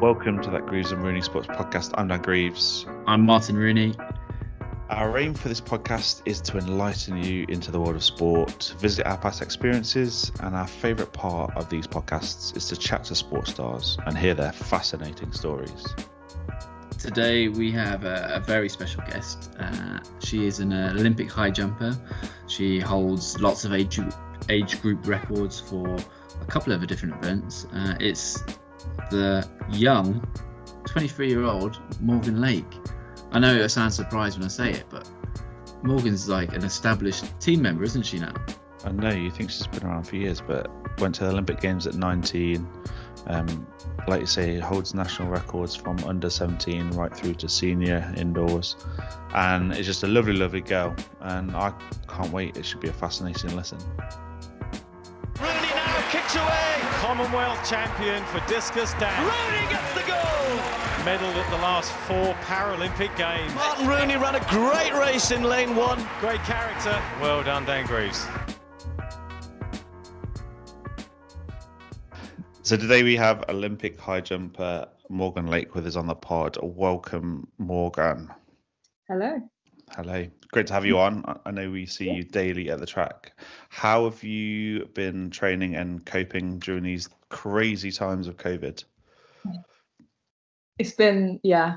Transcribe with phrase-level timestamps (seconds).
[0.00, 1.90] Welcome to that Greaves and Rooney Sports Podcast.
[1.92, 2.86] I'm Dan Greaves.
[3.06, 3.94] I'm Martin Rooney.
[4.88, 9.06] Our aim for this podcast is to enlighten you into the world of sport, visit
[9.06, 13.50] our past experiences, and our favourite part of these podcasts is to chat to sports
[13.50, 15.86] stars and hear their fascinating stories.
[16.98, 19.54] Today we have a, a very special guest.
[19.58, 21.94] Uh, she is an Olympic high jumper.
[22.46, 24.00] She holds lots of age,
[24.48, 25.94] age group records for
[26.40, 27.66] a couple of different events.
[27.74, 28.42] Uh, it's
[29.10, 30.26] the young
[30.86, 32.72] 23 year old Morgan Lake.
[33.32, 35.08] I know it sounds surprised when I say it, but
[35.82, 38.34] Morgan's like an established team member, isn't she now?
[38.84, 41.86] I know you think she's been around for years, but went to the Olympic Games
[41.86, 42.66] at 19.
[43.26, 43.66] Um,
[44.08, 48.76] like you say, holds national records from under 17 right through to senior indoors,
[49.34, 50.94] and it's just a lovely, lovely girl.
[51.20, 51.72] And I
[52.08, 52.56] can't wait.
[52.56, 53.78] It should be a fascinating listen.
[55.38, 56.59] Rooney now kicks away.
[57.20, 59.20] Commonwealth champion for discus dash.
[59.20, 61.04] Rooney gets the goal.
[61.04, 63.54] Medal at the last four Paralympic Games.
[63.54, 66.02] Martin Rooney ran a great race in lane one.
[66.18, 66.98] Great character.
[67.20, 68.26] Well done, Dan Greaves.
[72.62, 76.56] So today we have Olympic high jumper Morgan Lake with us on the pod.
[76.62, 78.30] Welcome, Morgan.
[79.08, 79.42] Hello.
[79.90, 80.26] Hello.
[80.52, 81.24] Great to have you on.
[81.44, 83.32] I- know we see you daily at the track.
[83.68, 88.82] How have you been training and coping during these crazy times of COVID?
[90.78, 91.76] It's been yeah,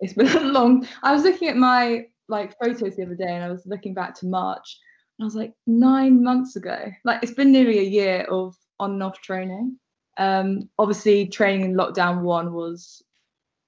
[0.00, 0.86] it's been a long.
[1.02, 4.14] I was looking at my like photos the other day, and I was looking back
[4.16, 4.78] to March,
[5.18, 6.90] and I was like nine months ago.
[7.04, 9.78] Like it's been nearly a year of on and off training.
[10.16, 13.02] Um, obviously, training in lockdown one was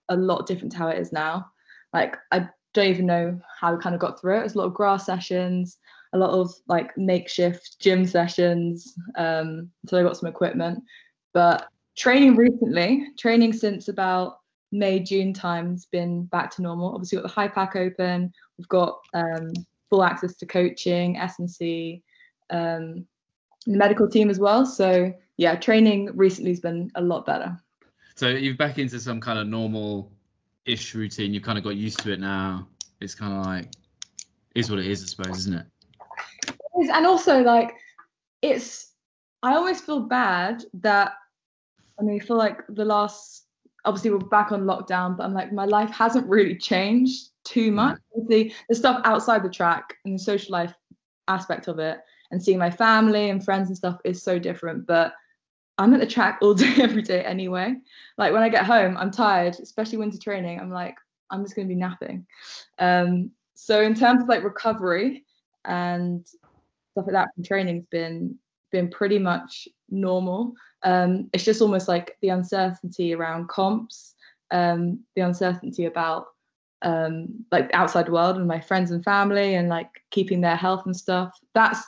[0.09, 1.51] a lot different to how it is now.
[1.93, 4.41] Like I don't even know how we kind of got through it.
[4.41, 5.79] It was a lot of grass sessions,
[6.13, 10.85] a lot of like makeshift gym sessions um, until I got some equipment.
[11.33, 14.39] But training recently, training since about
[14.73, 16.93] May, June time's been back to normal.
[16.93, 18.33] Obviously, we've got the HiPAC open.
[18.59, 19.53] We've got um,
[19.89, 22.03] full access to coaching, S&C,
[22.51, 23.07] um,
[23.67, 24.67] the medical team as well.
[24.67, 27.59] So yeah, training recently has been a lot better.
[28.17, 30.13] So you're back into some kind of normal
[30.67, 31.33] ish routine.
[31.33, 32.67] You've kind of got used to it now.
[33.01, 33.73] It's kind of like,
[34.55, 35.67] is what it is, I suppose, isn't it?
[36.81, 37.75] is- and also like
[38.43, 38.93] it's
[39.43, 41.13] i always feel bad that
[41.99, 43.47] i mean i feel like the last
[43.85, 47.75] obviously we're back on lockdown but i'm like my life hasn't really changed too mm.
[47.75, 47.99] much
[48.29, 50.75] the, the stuff outside the track and the social life
[51.29, 52.01] aspect of it
[52.31, 55.13] and seeing my family and friends and stuff is so different but
[55.79, 57.75] i'm at the track all day every day anyway
[58.19, 60.97] like when i get home i'm tired especially winter training i'm like
[61.31, 62.27] i'm just going to be napping
[62.79, 65.25] um so in terms of like recovery
[65.65, 68.39] and stuff like that from training's been
[68.71, 70.55] been pretty much normal.
[70.83, 74.15] Um, it's just almost like the uncertainty around comps,
[74.51, 76.27] um, the uncertainty about
[76.83, 80.83] um, like the outside world and my friends and family and like keeping their health
[80.87, 81.37] and stuff.
[81.55, 81.81] That's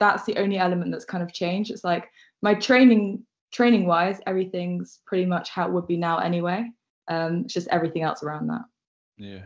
[0.00, 1.70] that's the only element that's kind of changed.
[1.70, 2.08] It's like
[2.40, 6.70] my training training wise, everything's pretty much how it would be now anyway.
[7.08, 8.64] Um, it's just everything else around that.
[9.16, 9.42] Yeah.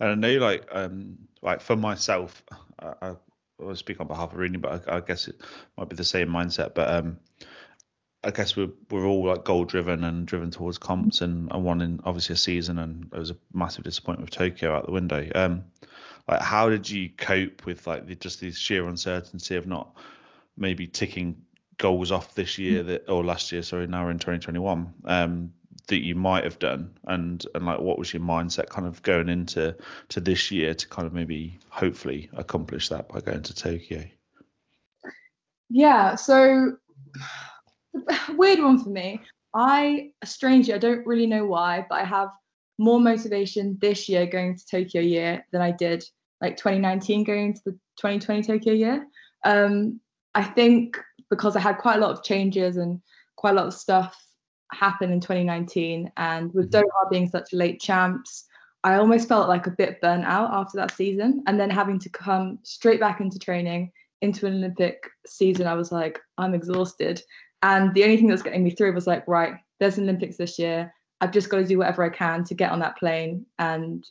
[0.00, 2.42] And I know, like, um, like for myself,
[2.78, 3.14] I, I
[3.58, 5.40] will speak on behalf of Rooney, but I, I guess it
[5.76, 6.74] might be the same mindset.
[6.74, 7.18] But um,
[8.22, 12.00] I guess we're we're all like goal driven and driven towards comps and, and wanting
[12.04, 15.28] obviously a season, and it was a massive disappointment with Tokyo out the window.
[15.34, 15.64] Um,
[16.28, 19.96] like, how did you cope with like the, just the sheer uncertainty of not
[20.56, 21.36] maybe ticking
[21.78, 23.62] goals off this year that or last year?
[23.62, 24.94] Sorry, now we're in 2021.
[25.04, 25.52] Um,
[25.88, 29.28] that you might have done and and like what was your mindset kind of going
[29.28, 29.76] into
[30.08, 34.02] to this year to kind of maybe hopefully accomplish that by going to Tokyo
[35.68, 36.76] Yeah, so
[38.30, 39.20] weird one for me.
[39.54, 42.30] I strangely I don't really know why, but I have
[42.78, 46.04] more motivation this year going to Tokyo year than I did
[46.40, 49.06] like 2019 going to the 2020 Tokyo year.
[49.44, 50.00] Um,
[50.34, 50.98] I think
[51.30, 53.00] because I had quite a lot of changes and
[53.36, 54.16] quite a lot of stuff
[54.72, 56.82] happen in 2019, and with Mhm.
[56.82, 58.46] Doha being such late champs,
[58.82, 62.08] I almost felt like a bit burnt out after that season, and then having to
[62.08, 67.22] come straight back into training into an Olympic season, I was like, I'm exhausted.
[67.62, 70.92] And the only thing that's getting me through was like, right, there's Olympics this year.
[71.20, 74.06] I've just got to do whatever I can to get on that plane and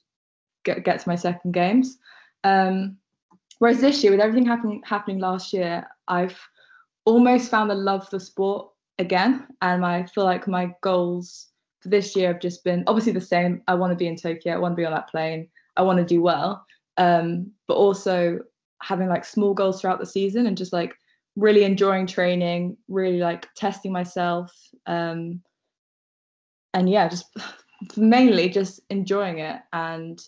[0.64, 1.98] get get to my second games.
[2.44, 2.98] Um,
[3.60, 6.40] whereas this year, with everything happening happening last year, I've
[7.06, 8.70] almost found the love for sport
[9.00, 11.48] again, and I feel like my goals
[11.82, 13.62] for this year have just been obviously the same.
[13.68, 14.54] I want to be in Tokyo.
[14.54, 15.50] I want to be on that plane.
[15.76, 16.66] I want to do well,
[16.98, 18.40] um, but also
[18.82, 20.96] having like small goals throughout the season and just like
[21.36, 24.52] really enjoying training, really like testing myself,
[24.86, 25.42] um,
[26.74, 27.26] and yeah, just
[27.98, 30.22] mainly just enjoying it and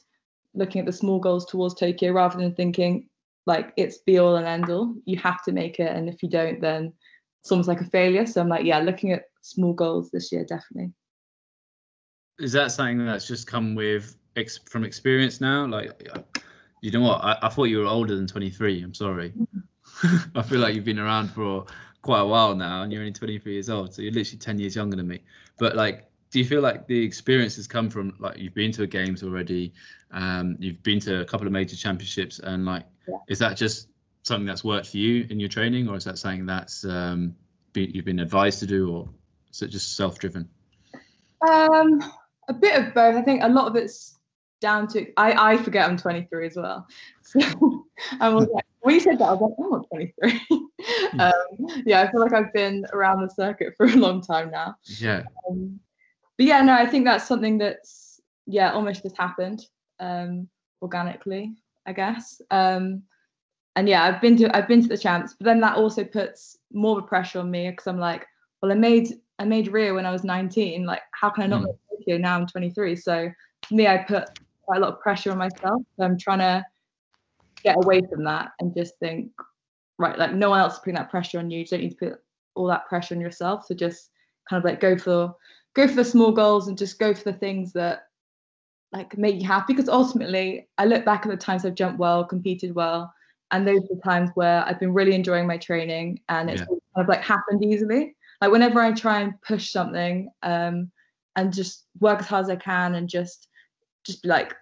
[0.54, 3.10] looking at the small goals towards Tokyo rather than thinking
[3.46, 4.96] like it's be all and end all.
[5.06, 6.94] You have to make it, and if you don't, then
[7.42, 8.26] it's almost like a failure.
[8.26, 10.92] So I'm like, yeah, looking at small goals this year, definitely.
[12.40, 15.66] Is that something that's just come with ex- from experience now?
[15.66, 16.10] Like,
[16.82, 17.24] you know what?
[17.24, 18.84] I, I thought you were older than 23.
[18.84, 19.32] I'm sorry.
[19.32, 20.38] Mm-hmm.
[20.38, 21.66] I feel like you've been around for
[22.02, 24.76] quite a while now, and you're only 23 years old, so you're literally 10 years
[24.76, 25.22] younger than me.
[25.58, 28.84] But like, do you feel like the experience has come from like you've been to
[28.84, 29.72] a games already,
[30.12, 33.16] um, you've been to a couple of major championships, and like, Yeah.
[33.30, 33.88] is that just
[34.24, 37.38] something that's worked for you in your training, or is that something that's um,
[37.72, 39.10] be, you've been advised to do, or
[39.50, 40.50] is it just self-driven?
[41.50, 42.04] Um,
[42.50, 43.16] a bit of both.
[43.16, 44.18] I think a lot of it's
[44.60, 45.54] down to I.
[45.54, 46.86] I forget I'm 23 as well.
[47.22, 47.86] So
[48.20, 50.42] I was like, when you said that, I was like, oh, I'm 23.
[51.20, 54.76] um, yeah, I feel like I've been around the circuit for a long time now.
[54.84, 55.24] Yeah.
[55.50, 55.80] Um,
[56.38, 59.66] but yeah, no, I think that's something that's yeah almost just happened
[60.00, 60.48] um,
[60.82, 61.56] organically,
[61.86, 62.42] I guess.
[62.52, 63.04] Um,
[63.76, 66.58] and yeah, I've been to I've been to the champs, but then that also puts
[66.72, 68.26] more of a pressure on me because I'm like,
[68.62, 69.10] well, I made
[69.40, 70.86] I made Rio when I was 19.
[70.86, 71.66] Like, how can I not Mm.
[71.66, 72.36] make Tokyo now?
[72.36, 72.96] I'm 23.
[72.96, 73.30] So
[73.68, 74.30] for me, I put
[74.64, 75.82] quite a lot of pressure on myself.
[75.98, 76.66] So I'm trying to
[77.64, 79.32] get away from that and just think,
[79.98, 81.60] right, like no one else is putting that pressure on you.
[81.60, 82.20] You don't need to put
[82.56, 83.66] all that pressure on yourself.
[83.66, 84.10] So just
[84.50, 85.36] kind of like go for
[85.76, 88.08] go for the small goals and just go for the things that
[88.92, 89.74] like make you happy.
[89.74, 93.14] Because ultimately, I look back at the times I've jumped well, competed well,
[93.52, 96.66] and those are the times where I've been really enjoying my training and it's Yeah.
[96.66, 98.16] kind of like happened easily.
[98.42, 100.92] Like whenever I try and push something um,
[101.36, 103.48] and just work as hard as I can and just
[104.04, 104.56] just be like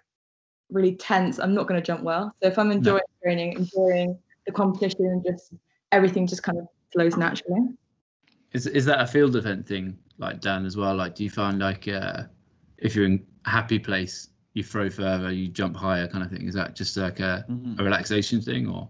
[0.70, 2.34] really tense, I'm not going to jump well.
[2.42, 5.52] So if I'm enjoying training, enjoying the competition, and just
[5.92, 7.68] everything just kind of flows naturally.
[8.52, 10.94] Is is that a field event thing, like Dan as well?
[10.94, 12.24] Like, do you find like uh,
[12.78, 16.46] if you're in a happy place, you throw further, you jump higher, kind of thing?
[16.46, 17.78] Is that just like a, Mhm.
[17.80, 18.88] a relaxation thing, or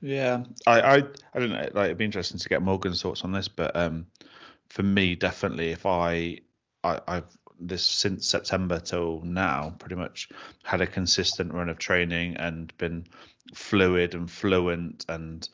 [0.00, 0.96] Yeah, I, I,
[1.34, 1.68] I don't know.
[1.72, 4.06] Like, it'd be interesting to get Morgan's thoughts on this, but um,
[4.68, 6.38] for me, definitely, if I,
[6.82, 10.28] I, I've this since September till now, pretty much
[10.64, 13.06] had a consistent run of training and been
[13.54, 15.48] fluid and fluent, and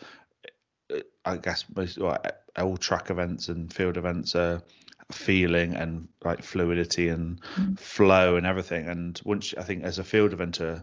[0.94, 2.18] uh, I guess most well,
[2.56, 4.62] all track events and field events are
[5.10, 7.78] feeling and like fluidity and Mm.
[7.78, 8.88] flow and everything.
[8.88, 10.82] And once I think as a field eventer,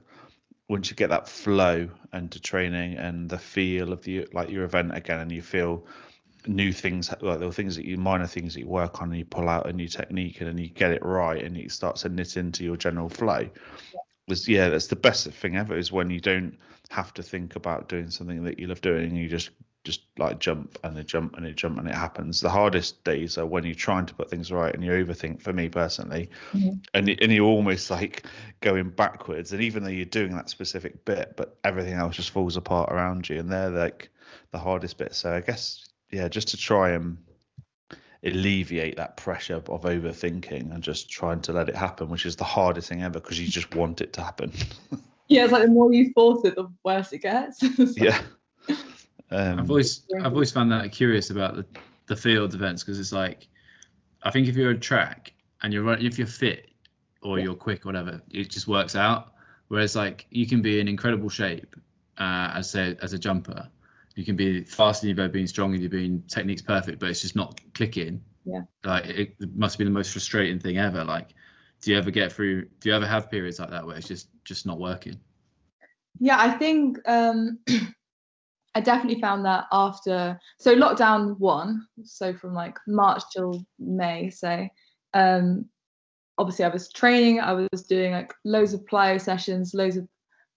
[0.67, 4.95] once you get that flow into training and the feel of the like your event
[4.95, 5.85] again and you feel
[6.47, 9.25] new things like the things that you minor things that you work on and you
[9.25, 12.09] pull out a new technique and then you get it right and it starts to
[12.09, 13.47] knit into your general flow
[14.27, 16.57] was yeah that's the best thing ever is when you don't
[16.91, 19.49] have to think about doing something that you love doing and you just
[19.85, 22.41] just like jump and then jump and it jump and it happens.
[22.41, 25.53] The hardest days are when you're trying to put things right and you overthink for
[25.53, 26.29] me personally.
[26.51, 26.83] Mhm.
[26.93, 28.25] and and you're almost like
[28.61, 29.53] going backwards.
[29.53, 33.29] And even though you're doing that specific bit but everything else just falls apart around
[33.29, 33.39] you.
[33.39, 34.09] And they're like
[34.51, 35.13] the hardest bit.
[35.13, 37.17] So i guess yeah just to try and
[38.23, 42.43] alleviate that pressure of overthinking and just trying to let it happen which is the
[42.43, 44.51] hardest thing ever because you just want it to happen.
[45.27, 47.59] Yeah, it's like the more you force it, the worse it gets.
[47.97, 48.21] Yeah
[49.31, 51.65] um, I've always I've always found that curious about the,
[52.07, 53.47] the field events because it's like
[54.23, 56.69] I think if you're a track and you're run, if you're fit
[57.21, 59.33] or you're quick or whatever, it just works out.
[59.67, 61.75] Whereas like you can be in incredible shape
[62.17, 63.67] uh, as say as a jumper,
[64.15, 67.09] you can be faster than you've ever been, stronger than you've been, technique's perfect, but
[67.09, 68.21] it's just not clicking.
[68.45, 68.61] Yeah.
[68.83, 71.03] Like it, it must be the most frustrating thing ever.
[71.03, 71.29] Like,
[71.81, 72.65] do you ever get through?
[72.79, 75.19] Do you ever have periods like that where it's just just not working?
[76.19, 77.59] Yeah, I think um,
[78.75, 84.69] I definitely found that after so lockdown one, so from like March till May, say,
[85.13, 85.65] um,
[86.37, 90.07] obviously I was training, I was doing like loads of plyo sessions, loads of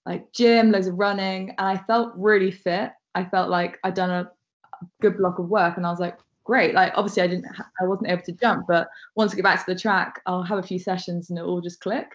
[0.04, 2.90] like gym, loads of running, and I felt really fit.
[3.14, 4.30] I felt like I'd done a
[5.00, 6.74] good block of work, and I was like, great.
[6.74, 9.64] Like obviously I didn't, ha- I wasn't able to jump, but once I get back
[9.64, 12.10] to the track, I'll have a few sessions and it all just click.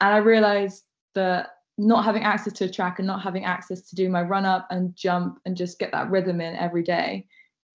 [0.00, 0.84] And I realized
[1.14, 1.48] that
[1.78, 4.66] not having access to a track and not having access to do my run up
[4.70, 7.26] and jump and just get that rhythm in every day,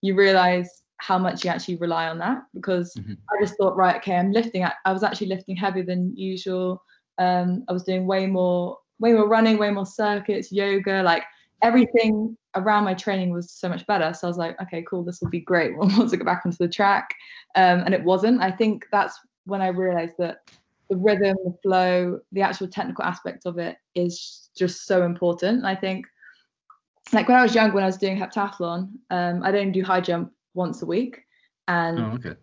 [0.02, 3.16] you realize how much you actually rely on that because Mhm.
[3.30, 4.64] I just thought, right, okay, I'm lifting.
[4.64, 6.82] I I was actually lifting heavier than usual.
[7.18, 11.24] Um, I was doing way more, way more running, way more circuits, yoga, like
[11.62, 14.14] everything around my training was so much better.
[14.14, 16.58] So I was like, okay, cool, this will be great once I get back onto
[16.58, 17.14] the track.
[17.54, 18.40] Um, and it wasn't.
[18.40, 20.50] I think that's when I realized that
[20.88, 25.58] the rhythm, the flow, the actual technical aspect of it is just so important.
[25.58, 26.06] And I think,
[27.12, 30.00] like when I was young, when I was doing heptathlon, um, I'd only do high
[30.00, 31.20] jump once a week,
[31.66, 32.34] and Oh, okay.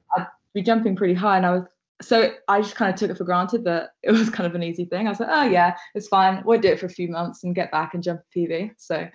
[0.54, 1.66] be jumping pretty high, and I was
[2.02, 4.64] so I just kind of took it for granted that it was kind of an
[4.64, 5.08] easy thing.
[5.08, 6.44] I was like, oh yeah, it's fine.
[6.46, 8.72] We'll do it for a few months and get back and jump a PB.
[8.78, 9.08] So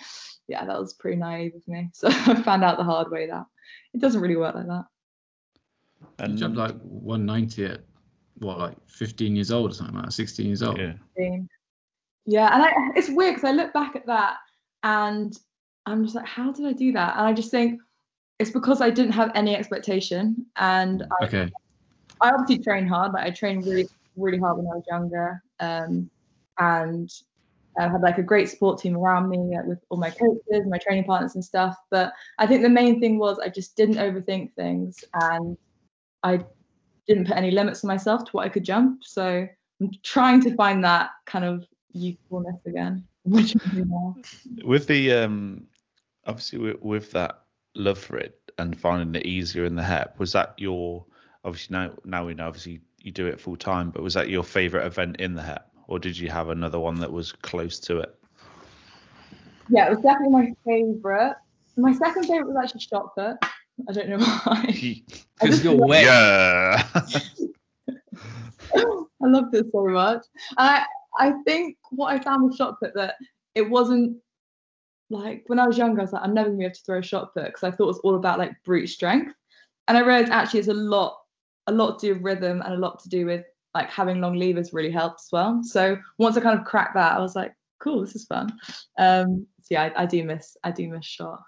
[0.48, 1.90] yeah, that was pretty naive of me.
[1.94, 3.44] So I found out the hard way that
[3.94, 4.84] it doesn't really work like that.
[6.18, 7.80] And you jumped like 190 at
[8.40, 10.78] what, like 15 years old or something like that, 16 years old.
[10.78, 10.94] Yeah.
[12.26, 14.36] Yeah, and I, it's weird because I look back at that
[14.82, 15.36] and
[15.86, 17.16] I'm just like, how did I do that?
[17.16, 17.80] And I just think
[18.38, 21.50] it's because I didn't have any expectation, and I, okay.
[22.20, 23.12] I obviously train hard.
[23.12, 26.10] Like I trained really, really hard when I was younger, um,
[26.58, 27.10] and
[27.78, 30.78] I had like a great support team around me uh, with all my coaches, my
[30.78, 31.76] training partners, and stuff.
[31.90, 35.58] But I think the main thing was I just didn't overthink things, and
[36.22, 36.44] I
[37.10, 39.02] didn't put any limits on myself to what I could jump.
[39.02, 39.46] So
[39.80, 43.04] I'm trying to find that kind of youthfulness again.
[43.24, 43.54] Which
[44.64, 45.66] with the um,
[46.26, 47.42] obviously with, with that
[47.74, 51.04] love for it and finding it easier in the HEP, was that your
[51.44, 54.42] obviously now now we know obviously you do it full time, but was that your
[54.42, 57.98] favorite event in the HEP, or did you have another one that was close to
[57.98, 58.14] it?
[59.68, 61.36] Yeah, it was definitely my favorite.
[61.76, 63.36] My second favorite was actually shot put.
[63.88, 65.02] I don't know why.
[65.40, 66.04] Because you're wet.
[66.04, 66.82] Yeah.
[69.22, 70.24] I loved this so much.
[70.56, 70.84] I,
[71.18, 73.16] I think what I found with shot put that
[73.54, 74.16] it wasn't
[75.10, 76.98] like when I was younger, I was like, I'm never gonna be able to throw
[76.98, 79.34] a shot put because I thought it was all about like brute strength.
[79.88, 81.18] And I realized actually it's a lot,
[81.66, 83.44] a lot to do with rhythm and a lot to do with
[83.74, 85.62] like having long levers really helped as well.
[85.62, 88.52] So once I kind of cracked that, I was like, cool, this is fun.
[88.98, 91.40] Um, so yeah, I, I do miss, I do miss shot.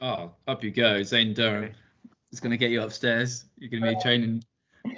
[0.00, 1.72] Oh, up you go, Zane Durham.
[2.30, 3.46] It's gonna get you upstairs.
[3.56, 4.42] You're gonna be training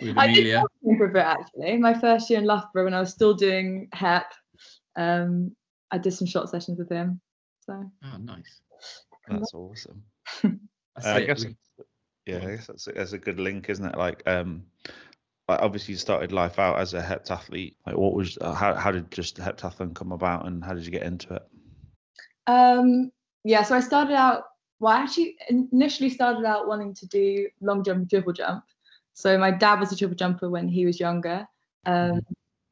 [0.01, 0.59] with Amelia.
[0.59, 1.77] I did for a bit actually.
[1.77, 4.33] My first year in Loughborough when I was still doing HEP.
[4.97, 5.55] Um,
[5.91, 7.21] I did some short sessions with him.
[7.61, 7.91] So.
[8.05, 8.61] Oh, nice.
[9.29, 10.03] That's awesome.
[10.45, 10.49] uh,
[11.05, 11.45] I guess.
[12.27, 13.97] Yeah, I guess that's a, that's a good link, isn't it?
[13.97, 14.65] Like, um,
[15.49, 17.77] like obviously you started life out as a heptathlete.
[17.87, 20.91] Like, what was uh, how how did just heptathlon come about, and how did you
[20.91, 21.43] get into it?
[22.47, 23.11] Um,
[23.45, 24.45] yeah, so I started out.
[24.81, 28.65] Well, I actually initially started out wanting to do long jump triple jump.
[29.15, 31.47] So my dad was a triple jumper when he was younger.
[31.87, 32.21] Um,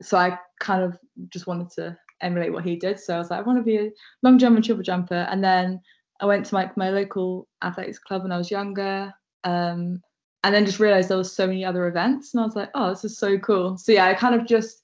[0.01, 0.97] so I kind of
[1.31, 3.01] just wanted to emulate what he did.
[3.01, 3.91] So I was like, I want to be a
[4.23, 5.27] long jump and triple jumper.
[5.31, 5.81] And then
[6.21, 9.13] I went to my, my local athletics club when I was younger.
[9.45, 10.01] Um,
[10.45, 12.33] and then just realized there was so many other events.
[12.33, 13.77] And I was like, oh, this is so cool.
[13.77, 14.83] So yeah, I kind of just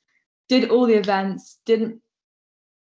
[0.49, 2.01] did all the events, didn't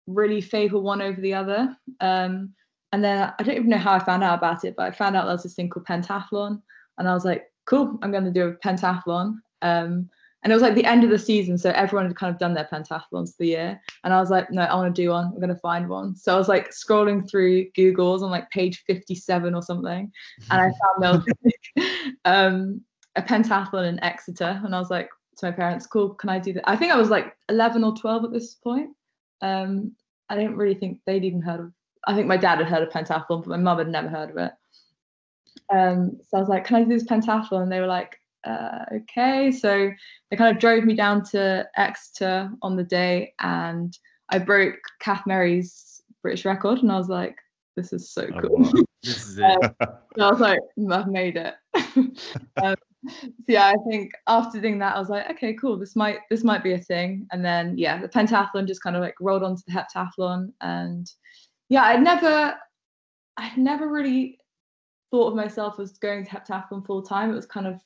[0.06, 1.74] really favor one over the other.
[2.00, 2.54] Um,
[2.92, 5.16] and then I don't even know how I found out about it, but I found
[5.16, 6.62] out there was this thing called pentathlon.
[6.98, 9.38] And I was like, cool, I'm going to do a pentathlon.
[9.62, 10.08] Um,
[10.42, 12.54] and it was like the end of the season, so everyone had kind of done
[12.54, 13.80] their pentathlons for the year.
[14.04, 15.26] And I was like, no, I want to do one.
[15.26, 16.14] I'm going to find one.
[16.14, 20.12] So I was like scrolling through Google's on like page 57 or something,
[20.50, 22.80] and I found there was um,
[23.16, 26.52] a pentathlon in Exeter, and I was like to my parents, cool, can I do
[26.54, 26.68] that?
[26.68, 28.90] I think I was like 11 or 12 at this point.
[29.42, 29.92] Um,
[30.28, 31.72] I didn't really think they'd even heard of.
[32.06, 34.36] I think my dad had heard of pentathlon, but my mum had never heard of
[34.36, 34.52] it.
[35.72, 37.62] Um, so I was like, can I do this pentathlon?
[37.62, 39.50] And they were like, uh, okay.
[39.50, 39.90] So
[40.30, 43.96] they kind of drove me down to Exeter on the day and
[44.30, 47.36] I broke Kath Merry's British record and I was like,
[47.76, 48.58] this is so oh, cool.
[48.58, 48.72] wow.
[49.02, 49.44] this is it.
[49.44, 49.74] um,
[50.16, 50.60] so I was like,
[50.90, 51.54] I've made it.
[52.62, 52.76] um,
[53.08, 55.76] so yeah, I think after doing that, I was like, okay, cool.
[55.78, 57.26] This might this might be a thing.
[57.30, 61.08] And then yeah, the pentathlon just kind of like rolled onto the heptathlon, and
[61.68, 62.54] yeah, I never,
[63.36, 64.38] I never really
[65.10, 67.30] thought of myself as going to heptathlon full time.
[67.30, 67.80] It was kind of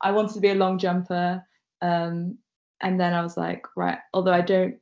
[0.00, 1.44] I wanted to be a long jumper.
[1.82, 2.38] Um,
[2.80, 4.76] and then I was like, right, although I don't,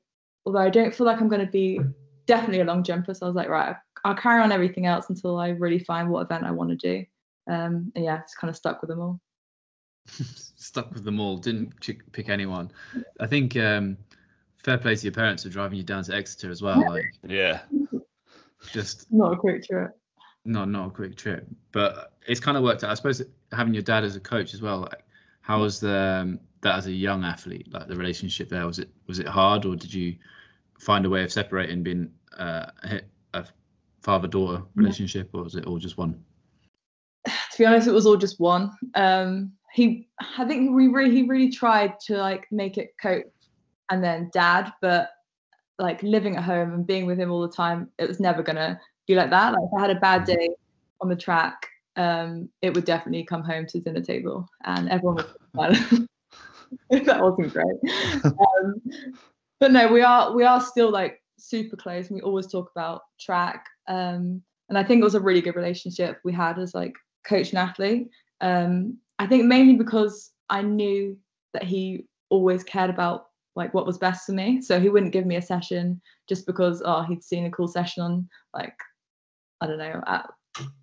[0.46, 1.80] although I don't feel like I'm going to be
[2.26, 5.38] definitely a long jumper, so I was like, right, I'll carry on everything else until
[5.38, 7.04] I really find what event I want to do.
[7.50, 9.20] Um, and yeah, just kind of stuck with them all.
[10.06, 11.36] stuck with them all.
[11.36, 11.80] Didn't
[12.12, 12.70] pick anyone.
[13.20, 13.96] I think um,
[14.64, 16.80] fair play to your parents for driving you down to Exeter as well.
[16.88, 17.60] Like, yeah,
[18.72, 19.90] just not a quick trip.
[20.44, 22.90] No, not a quick trip, but it's kind of worked out.
[22.90, 24.80] I suppose having your dad as a coach as well.
[24.80, 25.04] Like,
[25.40, 27.72] how was the um, that as a young athlete?
[27.72, 30.16] Like the relationship there was it was it hard, or did you
[30.78, 32.66] find a way of separating being uh,
[33.32, 33.46] a
[34.02, 36.22] father daughter relationship, or was it all just one?
[37.26, 38.70] To be honest, it was all just one.
[38.94, 43.24] Um, he, I think we really he really tried to like make it coach
[43.90, 45.10] and then dad, but
[45.78, 48.80] like living at home and being with him all the time, it was never gonna
[49.06, 49.52] be like that.
[49.52, 50.50] Like if I had a bad day
[51.00, 56.06] on the track, um, it would definitely come home to dinner table and everyone would
[56.90, 58.24] that wasn't great.
[58.24, 58.80] Um,
[59.60, 63.02] but no, we are we are still like super close and we always talk about
[63.20, 63.66] track.
[63.88, 66.94] Um, and I think it was a really good relationship we had as like
[67.26, 68.08] coach and athlete.
[68.40, 71.16] Um, I think mainly because I knew
[71.52, 74.60] that he always cared about like what was best for me.
[74.60, 78.02] So he wouldn't give me a session just because oh he'd seen a cool session
[78.02, 78.76] on like
[79.60, 80.28] I don't know at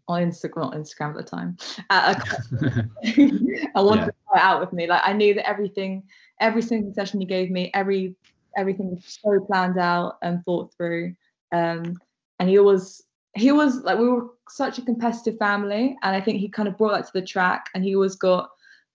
[0.07, 1.57] on Instagram not Instagram at the time
[1.89, 4.05] at a I wanted Yeah.
[4.05, 4.87] to try it out with me.
[4.87, 6.03] Like I knew that everything,
[6.39, 8.15] every single session he gave me, every
[8.57, 11.15] everything was so planned out and thought through.
[11.53, 11.97] Um,
[12.39, 13.03] and he always
[13.35, 16.77] he was like we were such a competitive family, and I think he kind of
[16.77, 17.67] brought that to the track.
[17.73, 18.49] And he always got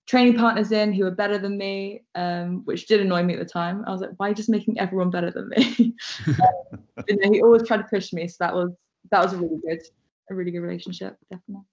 [0.06, 3.44] training partners in who were better than me, um, which did annoy me at the
[3.44, 3.84] time.
[3.86, 5.94] I was like, why are you just making everyone better than me?
[6.28, 8.70] Um, but no, he always tried to push me, so that was
[9.10, 9.82] that was a really good
[10.30, 11.64] a really good relationship, definitely.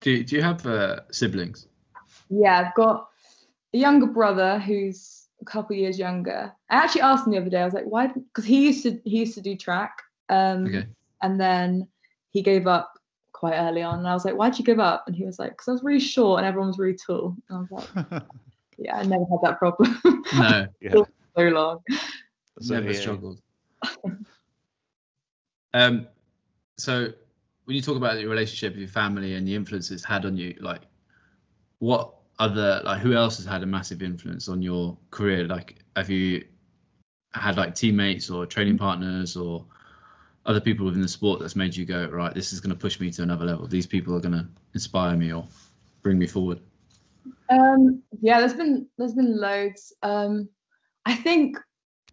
[0.00, 1.66] do, do you have uh, siblings?
[2.30, 3.08] Yeah, I've got
[3.72, 6.52] a younger brother who's a couple years younger.
[6.70, 7.60] I actually asked him the other day.
[7.60, 8.08] I was like, why?
[8.08, 10.86] Because he used to he used to do track, um, Okay.
[11.22, 11.88] and then
[12.30, 12.98] he gave up
[13.44, 13.98] quite early on.
[13.98, 15.04] And I was like, why'd you give up?
[15.06, 17.36] And he was like, because I was really short and everyone was really tall.
[17.50, 18.22] And I was like,
[18.78, 20.00] yeah, I never had that problem.
[20.34, 20.92] No, yeah.
[21.36, 21.80] so long.
[22.62, 22.98] So, never yeah.
[22.98, 23.42] struggled.
[25.74, 26.06] um,
[26.78, 27.08] so
[27.66, 30.38] when you talk about your relationship with your family and the influence it's had on
[30.38, 30.80] you, like
[31.80, 35.46] what other like who else has had a massive influence on your career?
[35.46, 36.46] Like have you
[37.34, 39.66] had like teammates or training partners or
[40.46, 42.34] other people within the sport that's made you go right?
[42.34, 43.66] This is going to push me to another level.
[43.66, 45.46] These people are going to inspire me or
[46.02, 46.60] bring me forward.
[47.50, 49.92] Um, yeah, there's been there's been loads.
[50.02, 50.48] Um,
[51.06, 51.58] I think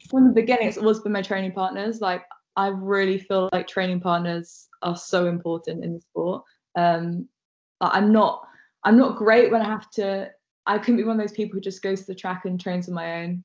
[0.10, 2.02] from the beginning, it's always been my training partners.
[2.02, 2.24] Like
[2.56, 6.44] I really feel like training partners are so important in the sport.
[6.76, 7.28] Um,
[7.80, 8.48] I'm not
[8.84, 10.32] I'm not great when I have to.
[10.66, 12.88] I couldn't be one of those people who just goes to the track and trains
[12.88, 13.44] on my own.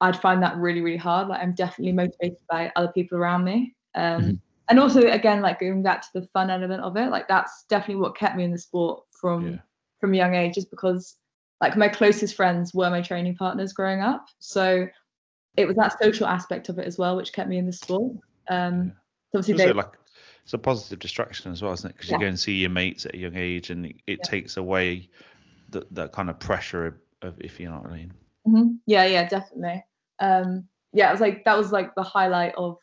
[0.00, 1.28] I'd find that really really hard.
[1.28, 3.74] Like I'm definitely motivated by other people around me.
[3.94, 4.40] Um, Mhm.
[4.68, 8.02] And also again, like going back to the fun element of it, like that's definitely
[8.02, 9.58] what kept me in the sport from Yeah.
[10.00, 11.16] from a young age just because
[11.60, 14.86] like my closest friends were my training partners growing up so
[15.56, 18.12] it was that social aspect of it as well which kept me in the sport
[18.50, 18.92] um
[19.32, 19.94] so obviously they, like
[20.44, 21.96] it's a positive distraction as well, isn't it?
[21.96, 22.18] Because Yeah.
[22.18, 24.30] you go and see your mates at a young age, and it, it Yeah.
[24.30, 25.10] takes away
[25.70, 28.14] that that kind of pressure of, of if you know what I mean.
[28.46, 28.78] Mhm.
[28.86, 29.84] yeah yeah definitely.
[30.20, 32.78] Um yeah it was like that was like the highlight of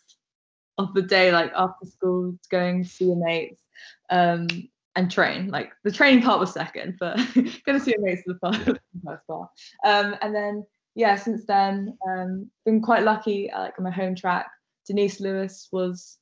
[0.77, 3.61] of the day like after school going to see your mates
[4.09, 4.47] um
[4.95, 5.47] and train.
[5.49, 9.27] Like the training part was second but going to see your mates was the first,
[9.27, 9.49] part.
[9.85, 14.47] Um and then yeah since then um been quite lucky like on my home track.
[14.85, 16.17] Denise lewis was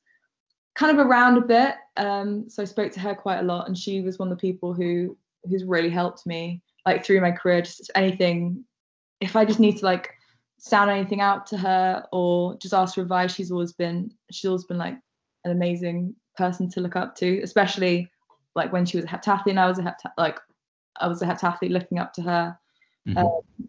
[0.74, 3.76] kind of around a bit um so i spoke to her quite a lot and
[3.76, 7.60] she was one of the people who who's really helped me like through my career
[7.60, 8.64] just anything
[9.22, 10.10] if i just need to like
[10.58, 14.64] sound anything out to her or just ask for advice she's always been she's always
[14.64, 14.96] been like
[15.44, 18.08] an amazing person to look up to especially
[18.54, 20.38] like when she was a heptathlete and i was a hepta- like
[21.00, 22.56] i was a heptathlete looking up to her
[23.08, 23.16] Mhm.
[23.16, 23.68] um,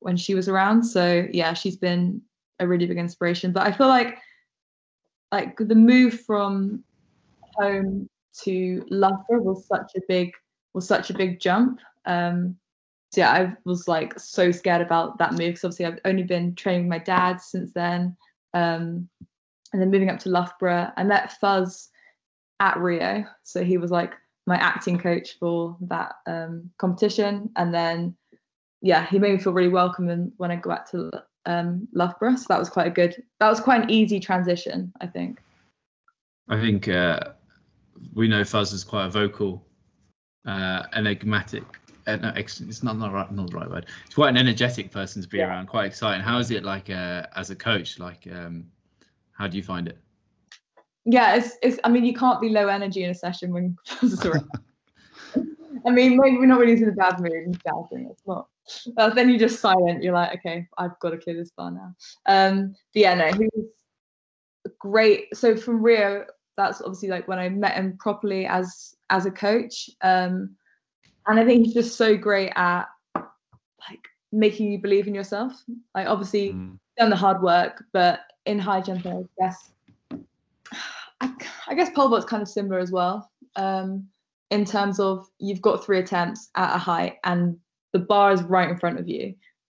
[0.00, 0.82] when she was around.
[0.82, 2.20] So yeah she's been
[2.58, 3.52] a really big inspiration.
[3.52, 4.18] But i feel like
[5.30, 6.82] like the move from
[7.54, 8.08] home
[8.42, 10.32] to loughborough was such a big
[10.74, 11.78] was such a big jump.
[12.04, 12.56] Um
[13.14, 16.56] so yeah, I was like so scared about that move because obviously I've only been
[16.56, 18.16] training with my dad since then.
[18.54, 19.08] Um,
[19.72, 21.90] and then moving up to Loughborough, I met Fuzz
[22.58, 23.24] at Rio.
[23.44, 24.14] So he was like
[24.48, 27.50] my acting coach for that um, competition.
[27.54, 28.16] And then,
[28.82, 31.12] yeah, he made me feel really welcome and when I go back to
[31.46, 32.34] um, Loughborough.
[32.34, 35.40] So that was quite a good, that was quite an easy transition, I think.
[36.48, 37.20] I think uh,
[38.12, 39.64] we know Fuzz is quite a vocal,
[40.46, 41.62] uh, enigmatic.
[42.06, 43.86] Uh, no, it's not not right, not the right word.
[44.06, 45.48] It's quite an energetic person to be Yeah.
[45.48, 45.66] around.
[45.68, 46.22] Quite exciting.
[46.22, 47.98] How is it like uh, as a coach?
[47.98, 48.66] Like, um,
[49.32, 49.98] how do you find it?
[51.06, 54.12] yeah, it's, it's I mean, you can't be low energy in a session when Fuzz
[54.12, 54.50] is around.
[55.86, 58.08] I mean, maybe we're not really in a bad mood and shouting.
[58.10, 58.48] It's not.
[58.96, 60.02] Uh, then you're just silent.
[60.02, 61.94] You're like, okay, I've got to clear this bar now.
[62.26, 63.66] Um, but yeah, no, he was
[64.78, 65.36] great.
[65.36, 66.24] So from Rio,
[66.56, 69.90] that's obviously like when I met him properly as as a coach.
[70.00, 70.56] Um,
[71.26, 72.84] and I think he's just so great at
[73.14, 75.52] like making you believe in yourself.
[75.94, 76.78] Like obviously Mm.
[76.98, 79.70] done the hard work, but in high jump, I guess
[81.20, 81.32] I,
[81.68, 83.30] I guess pole vault's kind of similar as well.
[83.56, 84.08] Um,
[84.50, 87.58] in terms of you've got three attempts at a height and
[87.92, 89.34] the bar is right in front of you,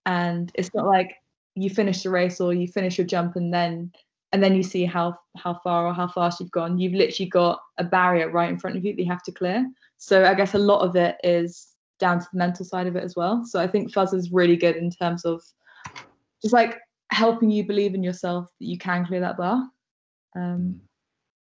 [0.06, 1.14] and it's not like
[1.54, 3.92] you finish the race or you finish your jump and then
[4.32, 6.78] and then you see how how far or how fast you've gone.
[6.78, 9.68] You've literally got a barrier right in front of you that you have to clear.
[9.98, 13.04] So I guess a lot of it is down to the mental side of it
[13.04, 13.44] as well.
[13.44, 15.42] So I think Fuzz is really good in terms of
[16.42, 16.78] just like
[17.10, 19.64] helping you believe in yourself that you can clear that bar.
[20.36, 20.80] Um,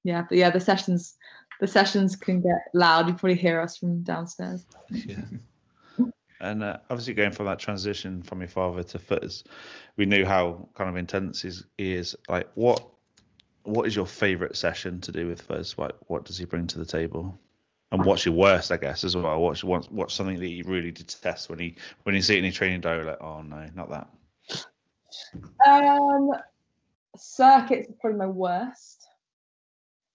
[0.03, 1.15] yeah, but yeah, the sessions
[1.59, 3.07] the sessions can get loud.
[3.07, 4.65] You probably hear us from downstairs.
[4.89, 5.21] Yeah.
[6.41, 9.45] And uh, obviously, going from that transition from your father to footers,
[9.95, 12.15] we knew how kind of intense he is.
[12.27, 12.85] Like, what
[13.63, 15.77] what is your favourite session to do with Fuzz?
[15.77, 17.39] What what does he bring to the table?
[18.01, 19.39] And your worst, I guess, as well?
[19.39, 22.45] What's what's, what's something that you really detest when he when you see it in
[22.45, 23.05] your training diary?
[23.05, 24.09] Like, oh no, not that.
[25.65, 26.31] Um,
[27.15, 29.07] circuits are probably my worst.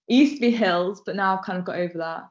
[0.07, 2.23] It used to be hills, but now I've kind of got over that.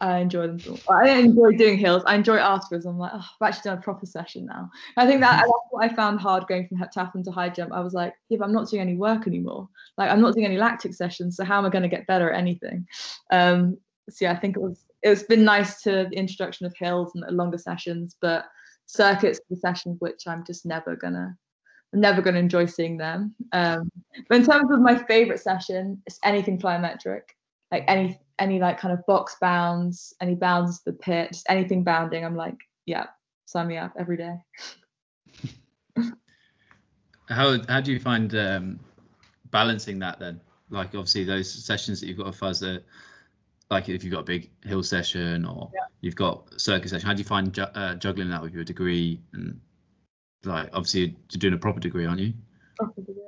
[0.00, 0.78] I enjoy them.
[0.88, 2.02] I enjoy doing hills.
[2.06, 2.86] I enjoy afterwards.
[2.86, 4.70] I'm like, oh, I've actually done a proper session now.
[4.96, 7.72] I think that that's what I found hard going from heptathlon to high jump.
[7.72, 9.68] I was like, but I'm not doing any work anymore.
[9.96, 11.36] Like I'm not doing any lactic sessions.
[11.36, 12.86] So how am I going to get better at anything?
[13.30, 13.78] Um,
[14.10, 17.24] so yeah, I think it was it's been nice to the introduction of hills and
[17.36, 18.46] longer sessions, but
[18.86, 21.36] circuits the sessions which I'm just never gonna
[21.92, 23.34] I'm never gonna enjoy seeing them.
[23.52, 23.90] Um,
[24.28, 27.22] but in terms of my favorite session, it's anything plyometric,
[27.70, 31.84] like any any like kind of box bounds, any bounds to the pit, just anything
[31.84, 32.24] bounding.
[32.24, 33.06] I'm like, yeah,
[33.46, 34.36] sign me up every day.
[37.28, 38.80] how how do you find um,
[39.50, 40.40] balancing that then?
[40.70, 42.84] Like obviously those sessions that you've got a fuzz that
[43.70, 45.80] like if you've got a big hill session or yeah.
[46.00, 49.20] you've got circuit session, how do you find ju- uh, juggling that with your degree
[49.32, 49.60] and
[50.44, 52.32] like obviously you're doing a proper degree, aren't you?
[52.78, 53.22] Proper degree.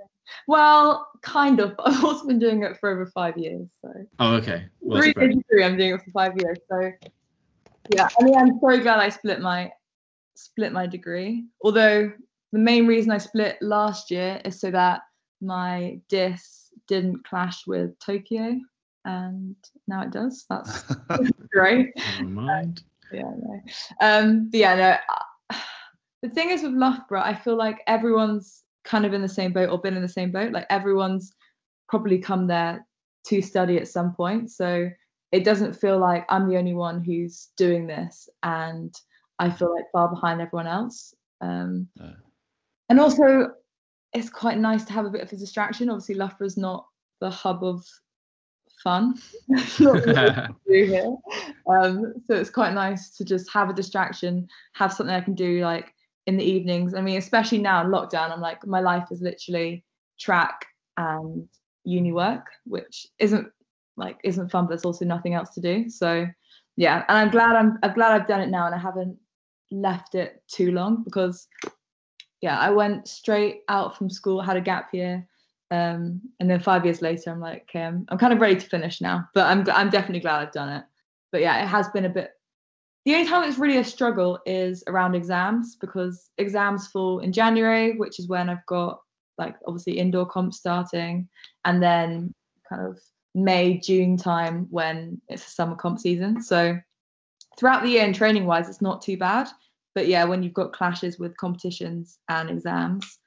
[0.47, 1.75] Well, kind of.
[1.85, 3.69] I've also been doing it for over five years.
[3.83, 3.93] So.
[4.19, 4.67] Oh, okay.
[4.81, 6.59] Well, Three degree, I'm doing it for five years.
[6.71, 6.93] So,
[7.95, 8.09] yeah.
[8.19, 9.73] I mean, I'm very glad I split my
[10.35, 11.45] split my degree.
[11.63, 12.13] Although
[12.53, 15.03] the main reason I split last year is so that
[15.41, 18.59] my dis didn't clash with Tokyo,
[19.05, 19.57] and
[19.89, 20.45] now it does.
[20.49, 20.83] That's
[21.53, 21.93] great.
[22.23, 22.83] mind.
[23.13, 23.23] yeah.
[23.23, 23.61] No.
[24.01, 24.49] Um.
[24.51, 24.75] But yeah.
[25.51, 25.57] No.
[26.23, 29.71] The thing is with Loughborough, I feel like everyone's kind of in the same boat
[29.71, 30.53] or been in the same boat.
[30.53, 31.33] Like everyone's
[31.89, 32.87] probably come there
[33.29, 34.51] to study at some point.
[34.51, 34.91] So
[35.33, 38.95] it doesn't feel like I'm the only one who's doing this and
[39.39, 41.15] I feel like far behind everyone else.
[41.41, 42.13] Um, no.
[42.91, 43.53] And also,
[44.13, 45.89] it's quite nice to have a bit of a distraction.
[45.89, 46.87] Obviously, Loughborough is not
[47.21, 47.85] the hub of
[48.83, 49.15] fun.
[51.67, 55.61] Um, so it's quite nice to just have a distraction, have something I can do
[55.61, 55.95] like
[56.27, 56.95] in the evenings.
[56.95, 59.85] I mean, especially now in lockdown, I'm like, my life is literally
[60.19, 60.67] track
[60.97, 61.49] and
[61.85, 63.49] uni work, which isn't
[63.97, 65.89] like isn't fun, but there's also nothing else to do.
[65.89, 66.27] So
[66.77, 69.17] yeah, and I'm glad I'm I'm glad I've done it now and I haven't
[69.71, 71.47] left it too long because
[72.41, 75.27] yeah, I went straight out from school, had a gap year,
[75.71, 78.67] um, and then five years later, I'm like, okay, I'm, I'm kind of ready to
[78.67, 79.29] finish now.
[79.35, 80.85] But I'm I'm definitely glad I've done it.
[81.33, 82.33] But yeah, it has been a bit
[83.05, 87.97] the only time it's really a struggle is around exams because exams fall in January,
[87.97, 89.01] which is when I've got
[89.39, 91.29] like obviously indoor comp starting,
[91.65, 92.35] and then
[92.69, 92.99] kind of
[93.35, 96.43] May, June time when it's a summer comp season.
[96.43, 96.79] So
[97.59, 99.49] throughout the year and training wise, it's not too bad.
[99.95, 103.19] But yeah, when you've got clashes with competitions and exams,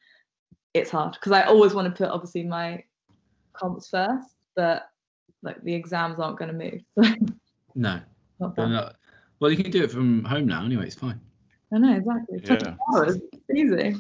[0.73, 2.83] it's hard because I always want to put obviously my
[3.53, 4.89] comps first, but
[5.41, 7.19] like the exams aren't going to move.
[7.75, 7.99] no,
[8.39, 8.95] not
[9.39, 10.85] well, you can do it from home now anyway.
[10.85, 11.19] It's fine.
[11.73, 12.41] I know exactly.
[12.45, 12.75] Yeah.
[12.95, 13.17] hours.
[13.33, 13.95] It's easy.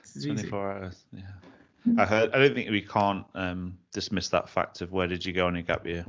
[0.00, 1.04] It's 24 hours.
[1.12, 1.22] Yeah.
[1.96, 2.32] I heard.
[2.32, 5.54] I don't think we can't um, dismiss that fact of where did you go on
[5.54, 6.04] your gap year?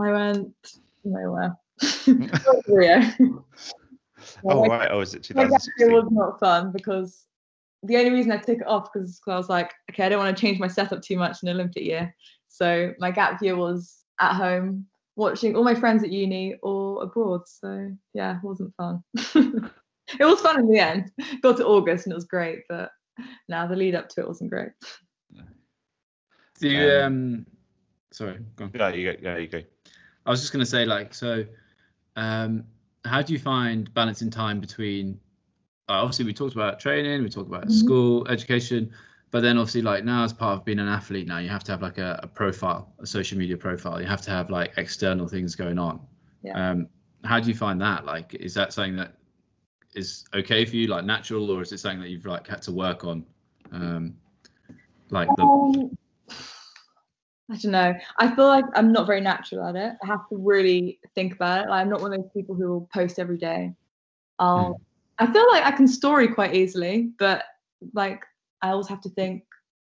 [0.00, 1.56] I went nowhere.
[2.66, 3.02] Rio.
[4.44, 4.88] oh right.
[4.90, 5.90] Oh, is it 2016?
[5.90, 7.26] It was not fun because
[7.84, 10.36] the only reason I took it off because I was like, okay, I don't want
[10.36, 12.14] to change my setup too much in Olympic year.
[12.48, 17.42] So my gap year was at home watching all my friends at uni or abroad.
[17.46, 19.02] So yeah, it wasn't fun.
[19.14, 21.10] it was fun in the end.
[21.42, 22.90] Got to August and it was great, but
[23.48, 24.70] now the lead up to it wasn't great.
[26.60, 27.46] Do you um, um
[28.12, 28.70] sorry, go on.
[28.72, 29.18] Yeah, you go.
[29.20, 29.60] Yeah, you go.
[30.24, 31.44] I was just gonna say like so
[32.16, 32.64] um
[33.04, 35.18] how do you find balancing time between
[35.88, 37.72] uh, obviously we talked about training, we talked about mm-hmm.
[37.72, 38.90] school, education,
[39.34, 41.72] but then obviously like now as part of being an athlete now you have to
[41.72, 45.26] have like a, a profile a social media profile you have to have like external
[45.26, 45.98] things going on
[46.44, 46.70] yeah.
[46.70, 46.86] um
[47.24, 49.16] how do you find that like is that something that
[49.96, 52.70] is okay for you like natural or is it something that you've like had to
[52.70, 53.26] work on
[53.72, 54.14] um
[55.10, 55.98] like the um,
[57.50, 57.92] I don't know.
[58.18, 59.92] I feel like I'm not very natural at it.
[60.02, 61.68] I have to really think about it.
[61.68, 63.74] Like, I'm not one of those people who will post every day.
[64.38, 64.72] I'll.
[64.72, 64.80] Mm.
[65.18, 67.44] I feel like I can story quite easily, but
[67.92, 68.24] like
[68.62, 69.44] I always have to think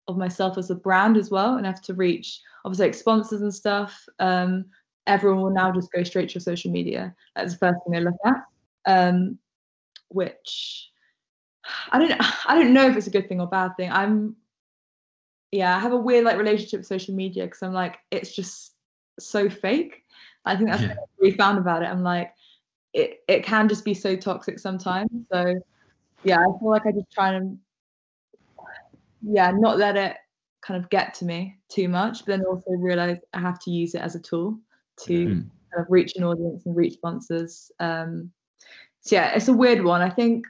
[0.07, 3.53] of myself as a brand as well and have to reach obviously like sponsors and
[3.53, 4.05] stuff.
[4.19, 4.65] Um,
[5.07, 7.15] everyone will now just go straight to your social media.
[7.35, 8.43] That's the first thing they look at.
[8.87, 9.37] Um,
[10.09, 10.89] which
[11.91, 12.13] I don't
[12.49, 13.91] I don't know if it's a good thing or bad thing.
[13.91, 14.35] I'm
[15.51, 18.73] yeah, I have a weird like relationship with social media because I'm like it's just
[19.19, 20.03] so fake.
[20.43, 20.95] I think that's yeah.
[20.95, 21.87] what we found about it.
[21.87, 22.33] I'm like
[22.95, 25.11] it it can just be so toxic sometimes.
[25.31, 25.61] So
[26.23, 27.59] yeah, I feel like I just try and
[29.21, 30.17] yeah, not let it
[30.61, 33.93] kind of get to me too much, but then also realize I have to use
[33.93, 34.59] it as a tool
[35.01, 35.49] to Mm.
[35.71, 37.71] kind of reach an audience and reach sponsors.
[37.79, 38.31] Um,
[39.01, 40.01] so yeah, it's a weird one.
[40.01, 40.47] I think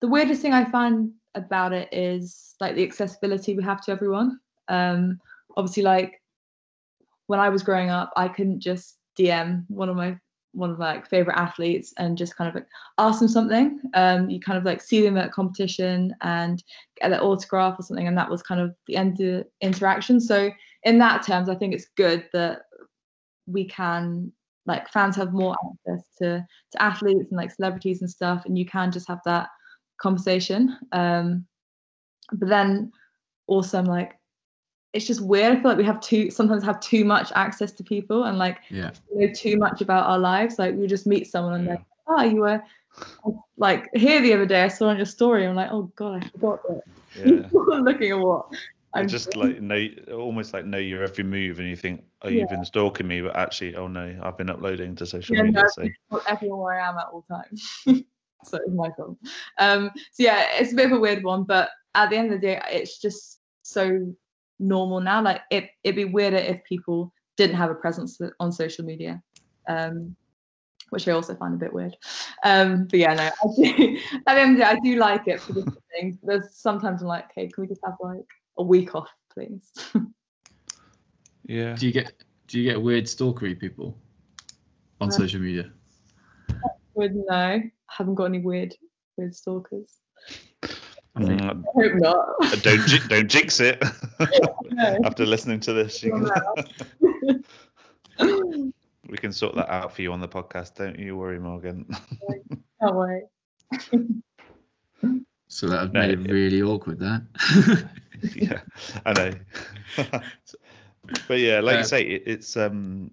[0.00, 4.38] the weirdest thing I find about it is like the accessibility we have to everyone.
[4.68, 5.20] Um,
[5.56, 6.22] obviously, like
[7.26, 10.18] when I was growing up, I couldn't just DM one of my
[10.52, 12.66] one of my like, favorite athletes and just kind of like
[12.98, 13.80] ask them something.
[13.94, 16.62] Um, you kind of like see them at a competition and
[17.00, 20.20] get their autograph or something, and that was kind of the end of the interaction.
[20.20, 20.50] So
[20.82, 22.62] in that terms, I think it's good that
[23.46, 24.32] we can
[24.66, 25.56] like fans have more
[25.88, 29.48] access to to athletes and like celebrities and stuff, and you can just have that
[30.00, 30.76] conversation.
[30.92, 31.46] Um,
[32.32, 32.92] but then
[33.46, 34.19] also, I'm like,
[34.92, 35.52] it's just weird.
[35.52, 38.58] I feel like we have too sometimes have too much access to people and like
[38.70, 38.90] Yeah.
[39.14, 40.58] know too much about our lives.
[40.58, 42.62] Like we just meet someone and they're like, oh, you were
[43.56, 44.62] like here the other day.
[44.62, 45.46] I saw on your story.
[45.46, 46.82] I'm like, oh god, I forgot that.
[47.14, 47.48] Yeah.
[47.52, 48.46] looking at what
[48.94, 49.68] I I'm just doing.
[49.68, 53.06] like know, almost like know your every move, and you think, oh, you've been stalking
[53.06, 55.62] me, but actually, oh no, I've been uploading to social Yeah, media.
[55.62, 57.82] no, So everyone where I am at all times.
[58.44, 59.16] so it's my fault.
[59.58, 62.40] Um, so yeah, it's a bit of a weird one, but at the end of
[62.40, 64.12] the day, it's just so
[64.60, 65.22] normal now.
[65.22, 69.22] Like it, it'd be weirder if people didn't have a presence on social media,
[69.68, 70.14] um,
[70.90, 71.96] which I also find a bit weird.
[72.44, 75.26] Um, but yeah, no, I do, at the end of the day, I do like
[75.26, 76.18] it for different things.
[76.22, 78.26] There's sometimes I'm like, okay, can we just have like
[78.58, 79.72] a week off, please?
[81.46, 82.12] yeah, Do you get
[82.46, 83.96] do you get weird stalkery people
[85.00, 85.70] on Uh, social media?
[86.94, 88.74] Would no, I haven't got any weird,
[89.16, 89.99] weird stalkers.
[91.16, 92.62] I think- Mm, I hope not.
[92.62, 93.82] don't ji- don't jinx it.
[95.04, 96.28] After listening to this, can,
[99.08, 100.76] we can sort that out for you on the podcast.
[100.76, 101.86] Don't you worry, Morgan.
[102.80, 103.24] wait.
[105.52, 106.32] So that No, made it yeah.
[106.32, 107.00] really awkward.
[107.00, 107.22] That.
[108.36, 108.60] yeah,
[109.04, 109.32] I know.
[111.26, 113.10] but yeah, like Uh, you say, it, it's um,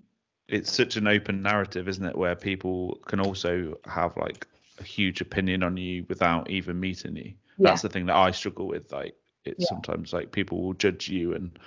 [0.47, 2.15] it's such an open narrative, isn't it?
[2.15, 4.45] Where people can also have like
[4.79, 7.33] a huge opinion on you without even meeting you.
[7.57, 7.69] Yeah.
[7.71, 8.91] That's the thing that I struggle with.
[8.91, 9.15] Like,
[9.45, 9.69] it's Yeah.
[9.69, 11.57] sometimes like people will judge you and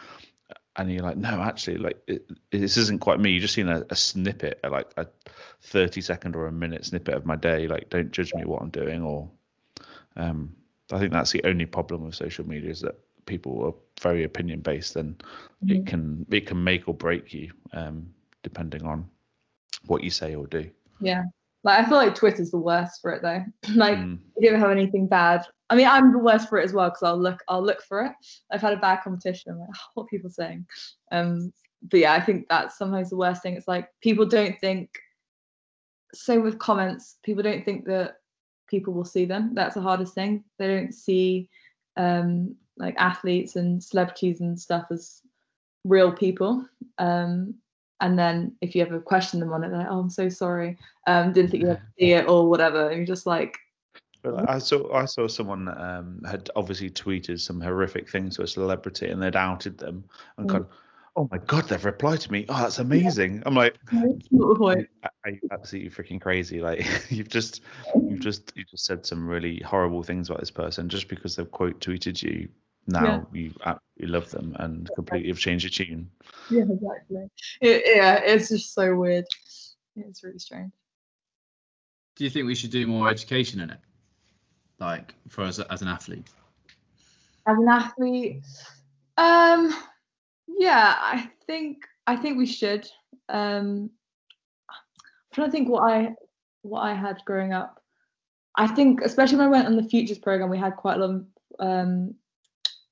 [0.77, 3.31] and you're like, no, actually, like it, this isn't quite me.
[3.31, 5.07] You just seen a, a snippet, like a
[5.63, 7.67] 30 second or a minute snippet of my day.
[7.67, 9.03] Like, don't judge me what I'm doing.
[9.03, 9.29] Or,
[10.17, 10.55] um,
[10.93, 14.61] I think that's the only problem with social media is that people are very opinion
[14.61, 15.23] based, and
[15.67, 18.09] it can it can make or break you, um,
[18.43, 19.09] depending on
[19.87, 20.71] what you say or do.
[21.01, 21.25] Yeah.
[21.65, 23.45] Like I feel like Twitter's the worst for it though.
[23.75, 25.45] like Mm, you ever have anything bad.
[25.71, 28.03] I mean, I'm the worst for it as well because I'll look, I'll look for
[28.05, 28.13] it.
[28.51, 29.59] I've had a bad competition.
[29.59, 30.67] Like, oh, what are people saying?
[31.13, 31.53] Um,
[31.83, 33.55] but yeah, I think that's sometimes the worst thing.
[33.57, 34.91] It's like people don't think.
[36.13, 37.19] Same with comments.
[37.23, 38.17] People don't think that
[38.69, 39.53] people will see them.
[39.55, 40.43] That's the hardest thing.
[40.59, 41.49] They don't see
[41.97, 45.23] um, like athletes and celebrities and stuff as
[45.85, 46.67] real people.
[46.99, 47.55] Um,
[48.01, 50.79] and then if you ever question them on it, they're like, "Oh, I'm so sorry.
[51.07, 53.57] Um, didn't think you would see it or whatever." And you're just like,
[54.23, 58.47] But I saw I saw someone um, had obviously tweeted some horrific things to a
[58.47, 60.05] celebrity and they'd outed them
[60.37, 60.53] and Mm.
[60.53, 60.67] gone,
[61.17, 62.45] oh my god, they've replied to me.
[62.49, 63.43] Oh, that's amazing.
[63.47, 66.61] I'm like, "No, it's not the point." are are you absolutely freaking crazy?
[66.61, 67.63] Like you've just
[67.95, 71.51] you've just you just said some really horrible things about this person just because they've
[71.51, 72.49] quote tweeted you.
[72.87, 76.11] Now you absolutely love them and completely have changed your tune.
[76.51, 77.29] Yeah, exactly.
[77.61, 79.27] It, yeah, it's just so weird.
[79.97, 80.73] It's really strange.
[82.17, 83.79] Do you think we should do more education in it,
[84.81, 86.29] like for us as an athlete?
[87.47, 88.43] As an athlete,
[89.17, 89.75] um,
[90.49, 92.89] yeah, I think I think we should.
[93.29, 93.91] Um,
[94.69, 94.77] I'm
[95.33, 96.15] trying to think what I
[96.63, 97.83] what I had growing up.
[98.57, 101.11] I think, especially when I went on the futures program, we had quite a lot
[101.11, 101.27] of
[101.61, 102.15] um,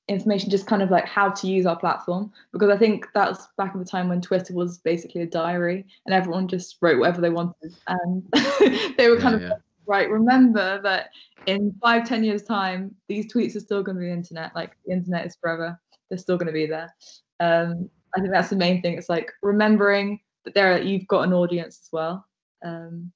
[0.08, 2.32] information, just kind of like how to use our platform.
[2.52, 5.84] Because I think that was back in the time when Twitter was basically a diary,
[6.06, 8.24] and everyone just wrote whatever they wanted, and
[8.96, 9.54] they were kind of Yeah, yeah.
[9.88, 10.08] Right.
[10.08, 11.10] Remember that
[11.46, 14.54] in five, ten years time, these tweets are still going to be the internet.
[14.54, 15.78] Like the internet is forever.
[16.08, 16.94] They're still going to be there.
[17.40, 18.96] Um, I think that's the main thing.
[18.96, 22.26] It's like remembering that there you've got an audience as well.
[22.64, 23.12] Um,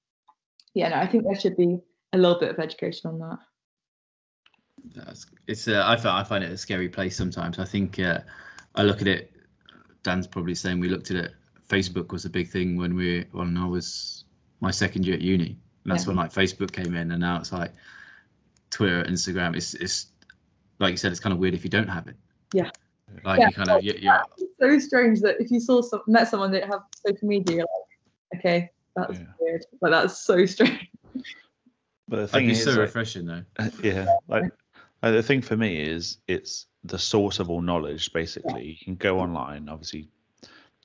[0.74, 1.78] yeah, no, I think there should be
[2.12, 3.38] a little bit of education on that.
[4.94, 7.58] That's, it's uh, I find I find it a scary place sometimes.
[7.58, 8.20] I think uh,
[8.74, 9.32] I look at it.
[10.02, 11.32] Dan's probably saying we looked at it.
[11.68, 14.24] Facebook was a big thing when we when I was
[14.60, 15.58] my second year at uni.
[15.84, 16.08] And that's Yeah.
[16.08, 17.72] when like Facebook came in, and now it's like
[18.70, 19.56] Twitter, Instagram.
[19.56, 20.06] It's it's
[20.78, 22.16] like you said, it's kind of weird if you don't have it.
[22.54, 22.70] Yeah.
[23.24, 23.48] Like Yeah.
[23.48, 23.92] you kind of yeah.
[23.98, 27.56] you're, It's so strange that if you saw some met someone that have social media,
[27.56, 27.66] you're
[28.32, 29.24] like, okay, that's Yeah.
[29.40, 29.64] weird.
[29.80, 30.88] Like that's so strange.
[32.08, 33.44] But the That'd thing be is, so like, refreshing though.
[33.82, 34.44] yeah, like
[35.02, 38.12] like, the thing for me is it's the source of all knowledge.
[38.12, 39.68] Basically, you can go online.
[39.68, 40.08] Obviously,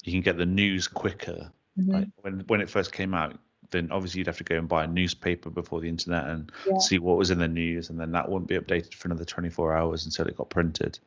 [0.04, 1.52] you can get the news quicker.
[1.78, 1.94] Mhm.
[1.94, 3.40] Like when when it first came out,
[3.72, 6.78] then obviously you'd have to go and buy a newspaper before the internet and Yeah.
[6.80, 9.76] see what was in the news, and then that wouldn't be updated for another 24
[9.76, 11.00] hours until it got printed.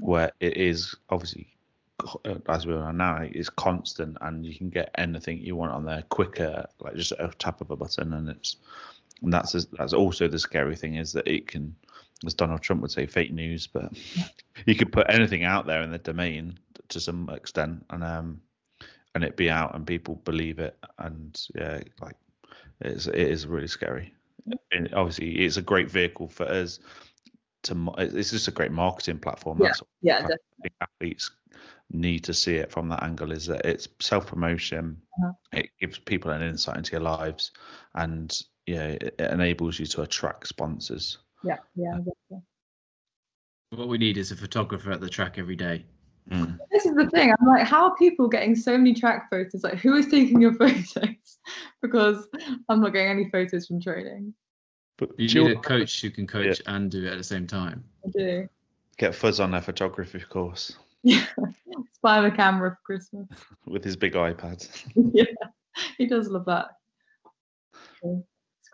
[0.00, 1.48] Where it is obviously,
[2.24, 5.84] uh, as we are now, it's constant, and you can get anything you want on
[5.84, 8.56] there quicker, like just a tap of a button, and it's
[9.22, 11.74] and that's that's also the scary thing is that it can,
[12.24, 13.92] as Donald Trump would say, fake news, but
[14.66, 16.56] you could put anything out there in the domain
[16.88, 18.40] to some extent, and um,
[19.18, 22.14] and it be out and people believe it, and yeah, like
[22.80, 24.14] it's it is really scary.
[24.70, 26.78] And obviously, it's a great vehicle for us
[27.64, 27.90] to.
[27.98, 29.58] It's just a great marketing platform.
[29.58, 30.70] Yeah, That's Yeah, definitely.
[30.80, 31.32] athletes
[31.90, 35.32] need to see it from that angle is that it's self promotion Uh-huh.
[35.52, 37.50] it gives people an insight into your lives
[37.94, 41.92] and yeah it, it enables you to attract sponsors yeah, yeah.
[41.96, 42.42] Definitely.
[43.70, 45.86] What we need is a photographer at the track every day.
[46.30, 46.58] Mm.
[46.70, 47.32] This is the thing.
[47.32, 49.62] I'm like, how are people getting so many track photos?
[49.64, 51.38] Like, who is taking your photos?
[51.80, 52.28] because
[52.68, 54.34] I'm not getting any photos from training.
[54.98, 57.46] but You do need a coach who can coach and do it at the same
[57.46, 57.84] time.
[58.04, 58.48] I do.
[58.98, 61.24] get fuzz on their photography course Yeah.
[62.02, 63.26] Buy him a camera for Christmas.
[63.66, 64.68] with his big ipad
[65.12, 65.24] yeah,
[65.96, 66.68] he does love that.
[68.04, 68.22] Okay.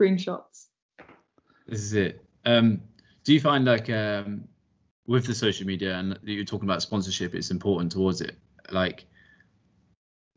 [0.00, 0.66] Screenshots.
[1.66, 2.24] This is it.
[2.44, 2.80] Um,
[3.24, 4.44] do you find like um,
[5.06, 8.36] with the social media and you're talking about sponsorship, it's important towards it?
[8.70, 9.06] Like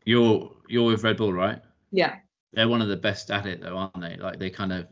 [0.04, 1.60] you're you're with Red Bull, right?
[1.90, 2.16] Yeah,
[2.52, 4.16] They're one of the best at it, though, aren't they?
[4.16, 4.86] Like they kind of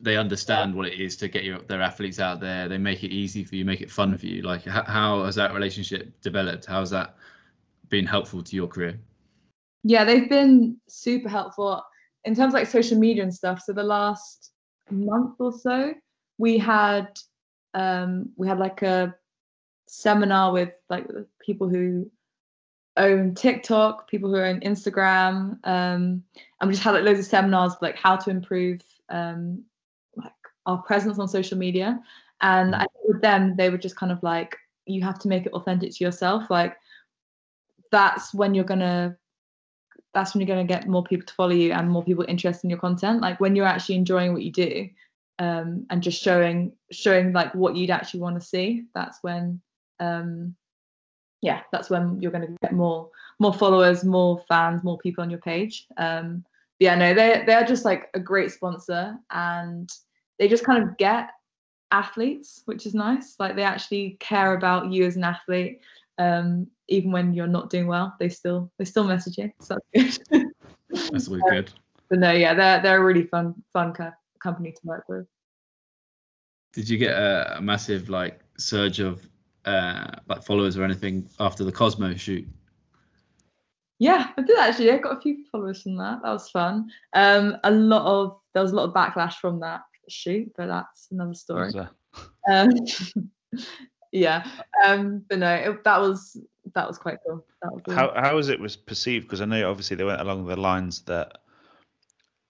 [0.00, 2.68] they understand what it is to get your their athletes out there.
[2.68, 4.42] They make it easy for you, make it fun for you.
[4.42, 6.66] Like how, how has that relationship developed?
[6.66, 7.16] How has that
[7.88, 8.98] been helpful to your career?
[9.84, 11.82] yeah, they've been super helpful
[12.24, 13.62] in terms of like social media and stuff.
[13.64, 14.52] So the last
[14.90, 15.94] month or so,
[16.38, 17.08] we had
[17.74, 19.14] um we had like a
[19.86, 21.06] seminar with like
[21.40, 22.10] people who
[22.96, 26.22] own TikTok, people who own Instagram, um,
[26.60, 29.62] and we just had like loads of seminars like how to improve um
[30.16, 30.32] like
[30.66, 32.00] our presence on social media.
[32.40, 34.56] And I think with them, they were just kind of like,
[34.86, 36.50] you have to make it authentic to yourself.
[36.50, 36.76] Like
[37.92, 39.16] that's when you're gonna
[40.14, 42.70] that's when you're to get more people to follow you and more people interested in
[42.70, 44.88] your content like when you're actually enjoying what you do
[45.38, 49.60] um, and just showing showing like what you'd actually want to see that's when
[50.00, 50.54] um,
[51.40, 55.30] yeah that's when you're going to get more more followers more fans more people on
[55.30, 56.44] your page um,
[56.78, 59.90] yeah no they they're just like a great sponsor and
[60.38, 61.30] they just kind of get
[61.90, 65.80] athletes which is nice like they actually care about you as an athlete
[66.18, 69.50] um, even when you're not doing well, they still they still message you.
[69.60, 70.46] So that's good.
[70.90, 71.72] That's always good.
[72.08, 74.12] but no, yeah, they're they're a really fun fun co-
[74.42, 75.26] company to work with.
[76.72, 79.26] Did you get a, a massive like surge of
[79.64, 82.46] uh, like followers or anything after the Cosmo shoot?
[83.98, 84.90] Yeah, I did actually.
[84.90, 86.20] I got a few followers from that.
[86.22, 86.90] That was fun.
[87.12, 91.08] Um, a lot of there was a lot of backlash from that shoot, but that's
[91.10, 91.70] another story.
[91.72, 91.86] So,
[92.50, 92.70] Um,
[94.10, 94.44] yeah,
[94.84, 96.36] um, but no, it, that was
[96.74, 97.44] that was quite cool.
[97.62, 100.20] That was really- how how was it was perceived because i know obviously they went
[100.20, 101.38] along the lines that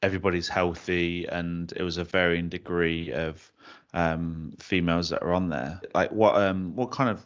[0.02, 3.50] everybody's healthy and it was a varying degree of
[3.94, 5.80] um females that are on there.
[5.94, 7.24] Like what um what kind of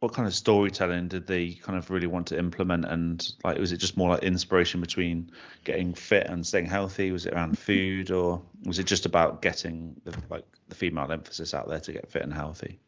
[0.00, 2.84] what kind of storytelling did they kind of really want to implement?
[2.84, 5.30] And like was it just more like inspiration between
[5.64, 7.12] getting fit and staying healthy?
[7.12, 11.54] Was it around food or was it just about getting the like the female emphasis
[11.54, 12.80] out there to get fit and healthy?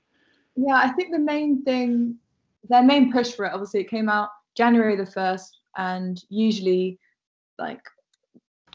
[0.56, 2.16] Yeah, I think the main thing,
[2.68, 6.98] their main push for it, obviously, it came out January the 1st, and usually,
[7.58, 7.80] like,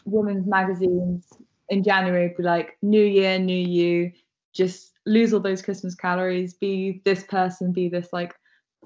[0.08, 1.28] women's magazines
[1.70, 4.12] in January would be like, New Year, New You,
[4.54, 8.34] just lose all those Christmas calories, be this person, be this, like,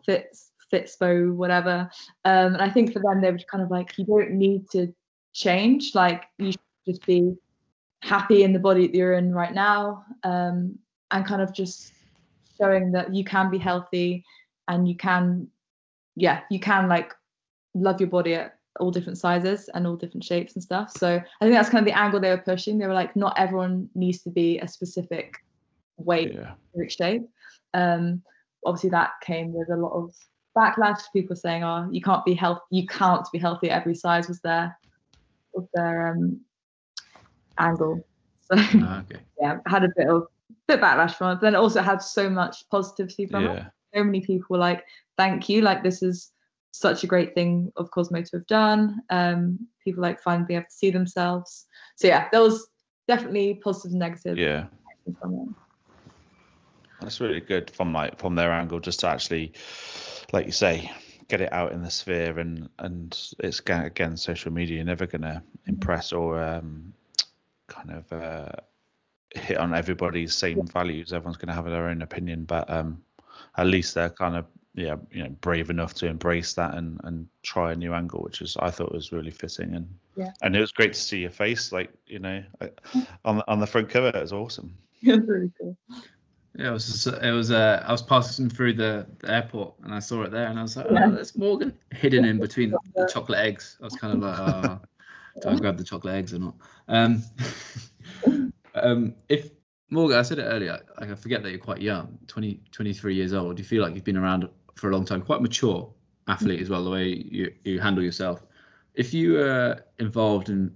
[0.06, 0.36] fit,
[0.72, 1.90] fitspo, whatever.
[2.26, 4.94] Um, and I think for them, they were kind of like, you don't need to
[5.34, 7.34] change, like, you should just be
[8.02, 10.78] happy in the body that you're in right now, um,
[11.12, 11.94] and kind of just
[12.60, 14.24] showing that you can be healthy
[14.68, 15.48] and you can
[16.16, 17.14] yeah you can like
[17.74, 20.92] love your body at all different sizes and all different shapes and stuff.
[20.92, 22.78] So i think that's kind of the angle they were pushing.
[22.78, 25.36] They were like not everyone needs to be a specific
[25.98, 26.54] weight yeah.
[26.74, 27.24] or shape.
[27.74, 28.22] Um
[28.66, 30.16] obviously that came with a lot of
[30.58, 31.02] backlash.
[31.12, 34.40] People saying oh you can't be healthy you can't be healthy at every size was
[34.42, 34.78] their
[35.54, 36.40] was their um
[37.58, 38.04] angle.
[38.52, 39.22] So Ah, okay.
[39.40, 40.28] yeah had a bit of
[40.68, 43.64] bit backlash from it but then it also had so much positivity from it.
[43.94, 44.84] So many people were like
[45.18, 46.32] thank you like this is
[46.72, 50.68] such a great thing of cosmo to have done um people like finally being able
[50.70, 51.66] to see themselves
[51.96, 52.72] so yeah there was
[53.12, 54.38] definitely positive and negative.
[54.38, 54.68] Yeah.
[57.02, 59.54] That's really good from like from their angle, just to actually,
[60.32, 60.92] like you say,
[61.28, 64.78] get it out in the sphere, and and it's again social media.
[64.78, 66.94] You're never gonna impress or um,
[67.68, 68.52] kind of uh,
[69.34, 71.12] hit on everybody's same values.
[71.12, 73.02] Everyone's gonna have their own opinion, but um,
[73.58, 77.28] at least they're kind of yeah, you know, brave enough to embrace that and and
[77.44, 80.32] try a new angle, which is I thought was really fitting and Yeah.
[80.42, 82.44] and it was great to see your face, like you know,
[83.26, 84.08] on the- on the front cover.
[84.10, 84.78] It was awesome.
[85.04, 85.76] It really cool.
[86.56, 86.86] Yeah, it was.
[86.86, 87.50] Just, it was.
[87.50, 90.62] Uh, I was passing through the, the airport and I saw it there, and I
[90.62, 91.08] was like, Yeah.
[91.08, 94.80] "Oh, that's Morgan hidden in between the chocolate eggs." I was kind of like, "Oh,
[95.42, 96.56] do I grab the chocolate eggs or not?"
[96.90, 97.24] Um,
[98.76, 99.50] um, if
[99.90, 100.80] Morgan, I said it earlier.
[100.98, 103.56] I, I forget that you're quite young, 20, 23 years old.
[103.56, 105.92] Do you feel like you've been around for a long time, quite mature
[106.28, 106.84] athlete as well.
[106.84, 108.44] The way you you handle yourself.
[108.94, 110.76] If you were involved in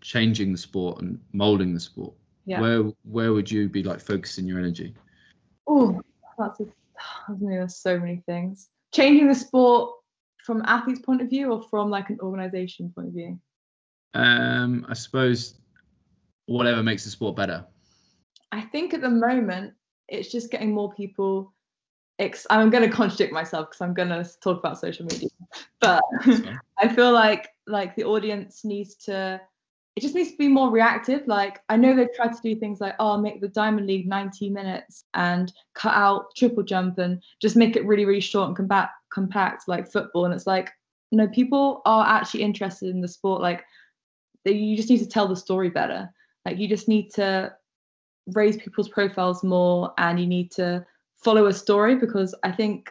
[0.00, 2.60] changing the sport and molding the sport, Yeah.
[2.60, 4.94] where where would you be like focusing your energy?
[5.66, 6.00] Oh,
[6.38, 6.66] that's a,
[7.40, 8.68] there's so many things.
[8.92, 9.94] Changing the sport
[10.44, 13.38] from athlete's point of view or from like an organization point of view.
[14.14, 15.58] Um, I suppose
[16.46, 17.66] whatever makes the sport better.
[18.52, 19.74] I think at the moment
[20.08, 21.52] it's just getting more people.
[22.18, 25.28] Ex- I'm going to contradict myself because I'm going to talk about social media,
[25.80, 26.02] but.
[26.78, 29.40] I feel like like the audience needs to.
[29.96, 31.26] It just needs to be more reactive.
[31.26, 34.50] Like I know they've tried to do things like oh make the Diamond League 90
[34.50, 38.92] minutes and cut out triple jump and just make it really really short and compact
[39.10, 40.26] compact like football.
[40.26, 40.70] And it's like
[41.12, 43.40] no people are actually interested in the sport.
[43.40, 43.64] Like
[44.44, 46.10] they, you just need to tell the story better.
[46.44, 47.54] Like you just need to
[48.34, 50.84] raise people's profiles more and you need to
[51.22, 52.90] follow a story because I think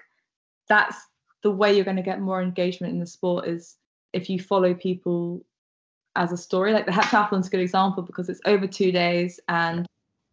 [0.67, 0.97] that's
[1.43, 3.77] the way you're going to get more engagement in the sport is
[4.13, 5.45] if you follow people
[6.15, 6.73] as a story.
[6.73, 9.85] Like the heptathlon's a good example because it's over two days and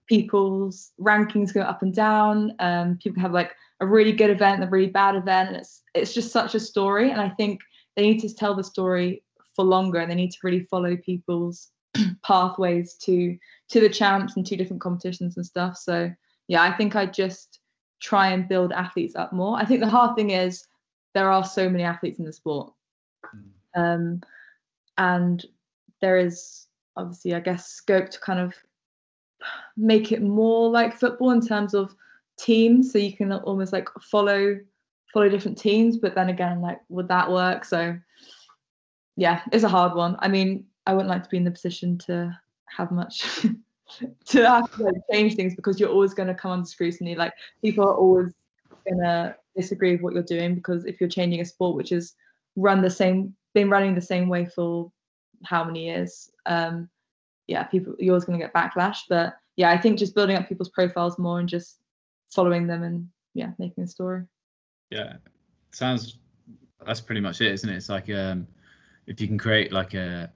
[0.07, 2.55] people's rankings go up and down.
[2.59, 5.83] Um, people have like a really good event, and a really bad event, and it's
[5.95, 7.11] it's just such a story.
[7.11, 7.61] And I think
[7.97, 9.23] they need to tell the story
[9.55, 11.71] for longer and they need to really follow people's
[12.23, 13.37] pathways to
[13.69, 15.77] to the champs and to different competitions and stuff.
[15.77, 16.11] So
[16.49, 17.61] yeah, I think I just
[18.03, 19.57] try and build athletes up more.
[19.57, 20.67] I think the hard thing is
[21.15, 22.73] there are so many athletes in the sport.
[23.75, 24.21] Um,
[24.99, 25.45] and
[26.01, 28.55] there is obviously, I guess, scope to kind of
[29.77, 31.95] make it more like football in terms of
[32.39, 32.93] teams.
[32.93, 34.59] So you can almost like follow
[35.13, 37.65] follow different teams, but then again, like would that work?
[37.65, 37.97] So
[39.17, 40.17] yeah, it's a hard one.
[40.19, 42.37] I mean, I wouldn't like to be in the position to
[42.67, 43.47] have much
[44.27, 47.15] to have to like, change things because you're always going to come under scrutiny.
[47.15, 48.33] Like people are always
[48.89, 52.15] going to disagree with what you're doing because if you're changing a sport which is
[52.57, 54.91] run the same, been running the same way for
[55.45, 56.89] how many years, um,
[57.47, 58.99] yeah, people you're always going to get backlash.
[59.09, 61.79] But yeah, I think just building up people's profiles more and just
[62.31, 64.25] following them and yeah, making a story.
[64.91, 65.15] Yeah,
[65.73, 66.19] sounds.
[66.85, 67.77] That's pretty much it, isn't it?
[67.77, 68.47] It's like um,
[69.07, 70.31] if you can create like a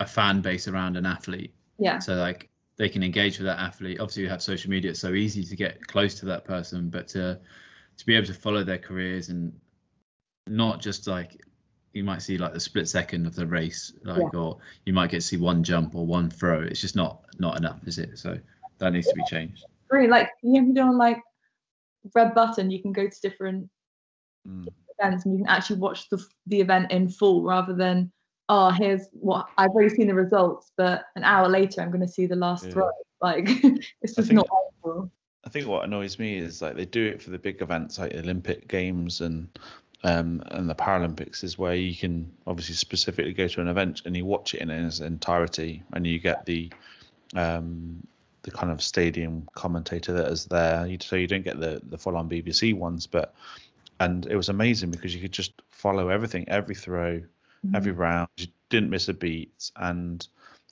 [0.00, 2.49] a fan base around an athlete, Yeah, so like
[2.80, 4.00] they can engage with that athlete.
[4.00, 7.06] Obviously, we have social media; it's so easy to get close to that person, but
[7.08, 7.38] to
[7.98, 9.52] to be able to follow their careers and
[10.46, 11.44] not just like
[11.92, 14.56] you might see like the split second of the race, like or
[14.86, 16.62] you might get to see one jump or one throw.
[16.62, 18.18] It's just not not enough, is it?
[18.18, 18.38] So
[18.78, 19.66] that needs to be changed.
[19.90, 21.20] really like you have to do on like
[22.14, 22.70] red button.
[22.70, 23.68] You can go to different
[24.48, 24.68] Mm.
[24.98, 28.10] events and you can actually watch the the event in full rather than
[28.50, 32.08] oh here's what I've already seen the results, but an hour later I'm going to
[32.08, 32.72] see the last Yeah.
[32.72, 32.90] throw.
[33.22, 33.44] Like
[34.02, 35.10] it's just think- not helpful.
[35.42, 38.12] I think what annoys me is like they do it for the big events like
[38.12, 39.48] the Olympic Games and
[40.02, 44.14] um, and the Paralympics is where you can obviously specifically go to an event and
[44.16, 46.70] you watch it in its entirety and you get the
[47.36, 48.06] um,
[48.42, 50.86] the kind of stadium commentator that is there.
[50.86, 53.34] You, so you don't get the the full on BBC ones, but
[54.00, 57.22] and it was amazing because you could just follow everything, every throw,
[57.74, 58.00] every mm-hmm.
[58.00, 58.28] round.
[58.36, 60.26] You didn't miss a beat, and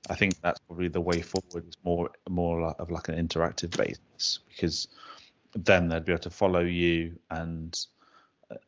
[0.09, 1.67] I think that's probably the way forward.
[1.69, 4.89] Is more more of like an interactive basis because
[5.55, 7.79] then they'd be able to follow you and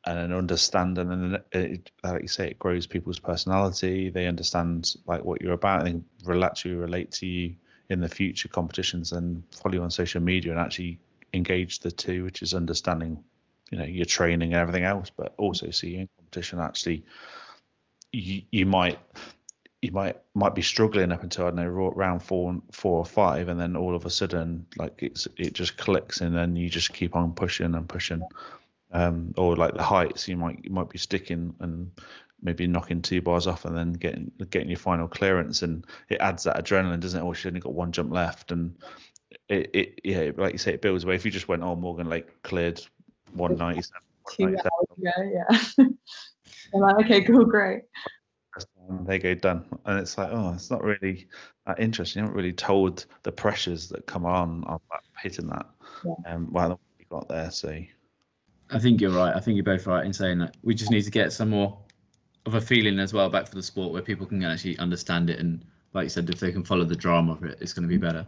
[0.05, 5.25] and understand and then it, like you say it grows people's personality they understand like
[5.25, 7.55] what you're about and they relate you relate to you
[7.89, 10.99] in the future competitions and follow you on social media and actually
[11.33, 13.23] engage the two which is understanding
[13.71, 17.03] you know your training and everything else but also see you in competition actually
[18.13, 18.99] you, you might
[19.83, 23.05] you might might be struggling up until I don't know ro- round four four or
[23.05, 26.69] five and then all of a sudden like it's it just clicks and then you
[26.69, 28.23] just keep on pushing and pushing
[28.93, 31.93] um or like the heights you might you might be sticking and
[32.43, 36.45] maybe knocking two bars off and then getting getting your final clearance, and it adds
[36.45, 37.25] that adrenaline, doesn't it?
[37.25, 38.77] Oh, she's only got one jump left, and
[39.49, 41.15] it, it yeah, like you say, it builds away.
[41.15, 42.81] If you just went, oh, Morgan Lake cleared
[43.33, 44.03] 197,
[44.33, 44.61] Two hours
[44.99, 45.87] ago, yeah.
[46.75, 47.83] I'm like, okay, cool, great.
[48.89, 51.29] and they go done, and it's like, oh, it's not really
[51.67, 52.21] that interesting.
[52.21, 55.67] You haven't really told the pressures that come on on that, hitting that.
[56.05, 56.35] Yeah.
[56.35, 57.83] Um, well, we got there, so
[58.71, 59.35] I think you're right.
[59.35, 61.79] I think you're both right in saying that we just need to get some more
[62.47, 65.39] of a feeling as well back for the sport where people can actually understand it
[65.39, 67.89] and, like you said, if they can follow the drama of it, it's going to
[67.89, 68.27] be better.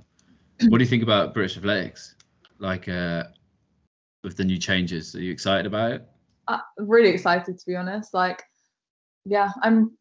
[0.68, 2.14] What do you think about British athletics?
[2.58, 3.24] Like uh,
[4.22, 6.08] with the new changes, are you excited about it?
[6.78, 8.14] Really excited to be honest.
[8.14, 8.42] Like,
[9.24, 9.92] yeah, I'm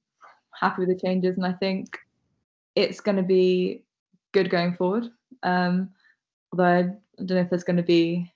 [0.60, 1.98] happy with the changes, and I think
[2.76, 3.84] it's going to be
[4.32, 5.06] good going forward.
[5.44, 5.90] Um,
[6.52, 6.82] although I
[7.18, 8.32] don't know if there's going to be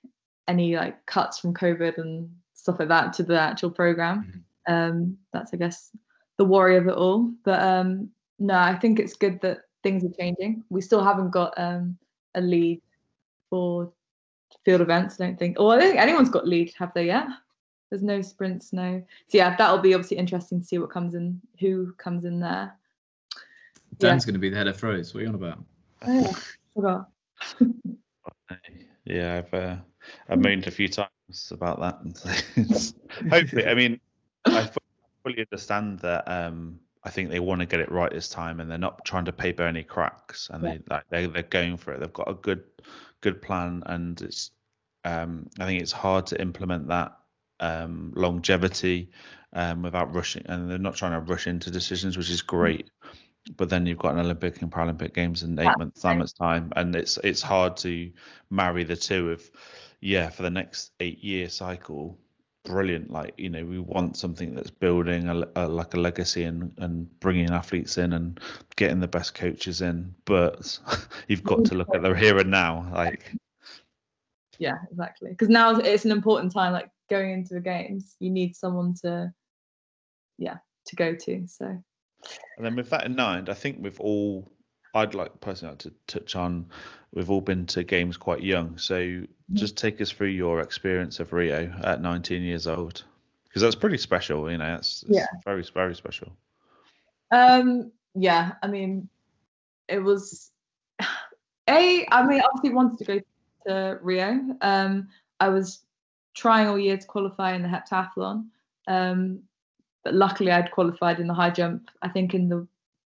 [0.48, 4.44] any like cuts from COVID and stuff like that to the actual program.
[4.68, 5.92] Um, that's I guess
[6.38, 7.32] the worry of it all.
[7.44, 8.10] But um,
[8.40, 10.64] no, I think it's good that things are changing.
[10.70, 11.98] We still haven't got um,
[12.36, 12.82] a lead
[13.50, 13.92] for
[14.64, 15.20] field events.
[15.20, 15.60] I don't think.
[15.60, 17.28] Or I don't think anyone's got lead, have they yet?
[17.90, 19.04] There's no sprints, no.
[19.28, 22.76] So yeah, that'll be obviously interesting to see what comes in, who comes in there.
[23.34, 24.10] Yeah.
[24.10, 25.14] Dan's going to be the head of throws.
[25.14, 25.64] What are you on about?
[26.02, 26.34] Oh, yeah,
[26.74, 27.10] forgot.
[29.06, 29.76] yeah, I've uh,
[30.30, 32.00] I've moaned a few times about that.
[32.02, 32.94] And so it's-
[33.30, 34.00] hopefully, I mean,
[34.46, 34.70] I
[35.24, 36.24] fully understand that.
[36.28, 39.26] Um, I think they want to get it right this time, and they're not trying
[39.26, 42.00] to paper any cracks, and they like they they're going for it.
[42.00, 42.64] They've got a good
[43.22, 44.52] good plan, and it's
[45.04, 47.16] um, I think it's hard to implement that
[47.60, 49.10] um, longevity
[49.54, 52.90] um, without rushing, and they're not trying to rush into decisions, which is great.
[53.58, 56.96] But then you've got an Olympic and Paralympic games in eight months, months time, and
[56.96, 58.12] it's it's hard to
[58.50, 59.32] marry the two.
[59.32, 59.50] Of
[60.02, 62.18] yeah, for the next eight year cycle,
[62.64, 63.12] brilliant.
[63.12, 67.20] Like you know, we want something that's building a, a like a legacy and and
[67.20, 68.40] bringing athletes in and
[68.76, 70.16] getting the best coaches in.
[70.26, 70.78] But
[71.28, 72.92] you've got to look at the here and now.
[72.94, 73.32] Like
[74.60, 75.30] Yeah, exactly.
[75.32, 76.74] Because now it's an important time.
[76.74, 79.34] Like going into the games, you need someone to,
[80.38, 81.48] yeah, to go to.
[81.48, 84.52] So And then with that in mind, I think we've all,
[84.94, 86.68] I'd like personally like to touch on,
[87.14, 88.78] we've all been to games quite young.
[88.78, 89.22] So
[89.54, 93.04] just take us through your experience of Rio at 19 years old,
[93.44, 94.50] because that's pretty special.
[94.50, 95.28] You know, that's, that's Yeah.
[95.44, 96.36] very very special.
[97.32, 99.10] Um, yeah, I mean,
[99.88, 100.52] it was
[101.70, 102.08] a.
[102.12, 103.26] I mean, obviously wanted to go to
[104.02, 104.40] Rio.
[104.62, 105.08] Um,
[105.40, 105.82] I was
[106.36, 108.46] trying all year to qualify in the heptathlon,
[108.88, 109.40] um,
[110.04, 111.90] but luckily I'd qualified in the high jump.
[112.02, 112.68] I think in the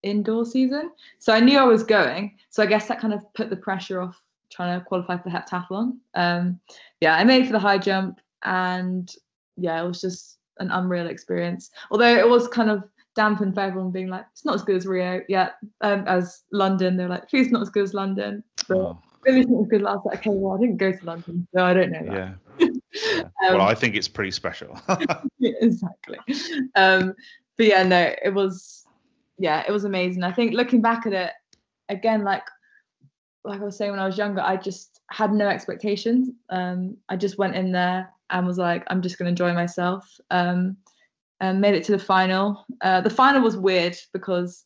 [0.03, 2.37] indoor season, so I knew I was going.
[2.49, 4.21] So I guess that kind of put the pressure off
[4.51, 5.97] trying to qualify for the heptathlon.
[6.15, 6.59] Um,
[7.01, 9.13] yeah, I made for the high jump, and
[9.57, 11.71] yeah, it was just an unreal experience.
[11.91, 12.83] Although it was kind of
[13.15, 16.97] dampened for everyone being like, it's not as good as Rio yet, um, as London.
[16.97, 18.43] They're like, please, not as good as London.
[18.67, 19.85] But Oh, really, it's not as good.
[19.85, 22.13] I was like, okay, well, I didn't go to London, so I don't know that.
[22.13, 22.33] yeah.
[22.93, 23.23] yeah.
[23.41, 24.79] well, Um, I think it's pretty special.
[25.41, 26.17] Exactly.
[26.75, 27.13] Um,
[27.57, 28.85] but yeah, no, it was,
[29.37, 30.23] yeah, it was amazing.
[30.23, 31.31] I think looking back at it,
[31.89, 32.43] again, like,
[33.45, 36.29] like I was saying when I was younger, I just had no expectations.
[36.49, 40.05] Um, I just went in there and was like, I'm just going to enjoy myself.
[40.29, 40.77] Um,
[41.41, 42.65] and made it to the final.
[42.81, 44.65] Uh, the final was weird because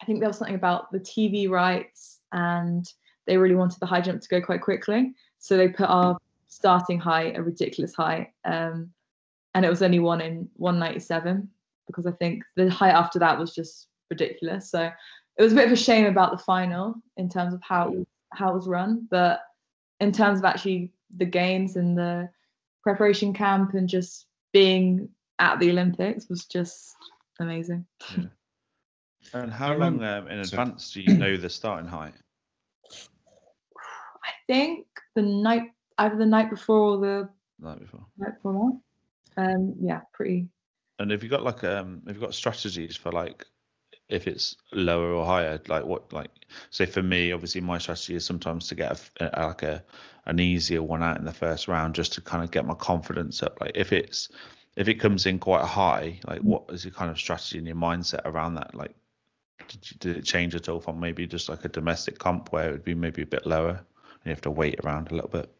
[0.00, 2.86] I think there was something about the TV rights and
[3.26, 5.14] they really wanted the high jump to go quite quickly.
[5.38, 6.18] So they put our
[6.48, 8.32] starting height a ridiculous height.
[8.44, 8.90] Um,
[9.54, 11.48] and it was only one in 197
[11.86, 14.70] because I think the height after that was just ridiculous.
[14.70, 14.90] So
[15.36, 17.98] it was a bit of a shame about the final in terms of how it
[17.98, 19.40] was, how it was run, but
[19.98, 22.28] in terms of actually the games and the
[22.82, 25.08] preparation camp and just being
[25.38, 26.94] at the Olympics was just
[27.40, 27.84] amazing.
[29.32, 32.14] and how long um, in advance do you know the starting height?
[34.50, 37.28] I think the night either the night before or the
[37.60, 38.04] Like before.
[38.18, 38.72] night before.
[39.36, 40.48] Um, yeah, pretty.
[40.98, 43.46] And have you got like um have you got strategies for like
[44.08, 45.60] if it's lower or higher?
[45.68, 46.30] Like what like
[46.70, 49.84] say for me, obviously my strategy is sometimes to get a a like a
[50.26, 53.44] an easier one out in the first round just to kind of get my confidence
[53.44, 53.60] up.
[53.60, 54.30] Like if it's
[54.74, 57.76] if it comes in quite high, like what is your kind of strategy and your
[57.76, 58.74] mindset around that?
[58.74, 58.96] Like
[59.68, 62.68] did, you, did it change at all from maybe just like a domestic comp where
[62.68, 63.86] it would be maybe a bit lower
[64.24, 65.50] you have to wait around a little bit?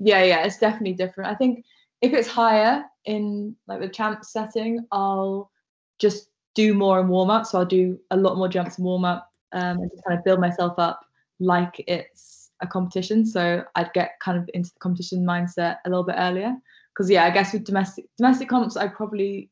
[0.00, 1.64] yeah yeah it's definitely different i think
[2.02, 5.50] if it's higher in like the champ setting i'll
[5.98, 9.04] just do more in warm up so i'll do a lot more jumps in warm
[9.04, 11.00] up um, and just kind of build myself up
[11.40, 16.04] like it's a competition so i'd get kind of into the competition mindset a little
[16.04, 16.54] bit earlier
[16.94, 19.50] because yeah i guess with domestic domestic comps i probably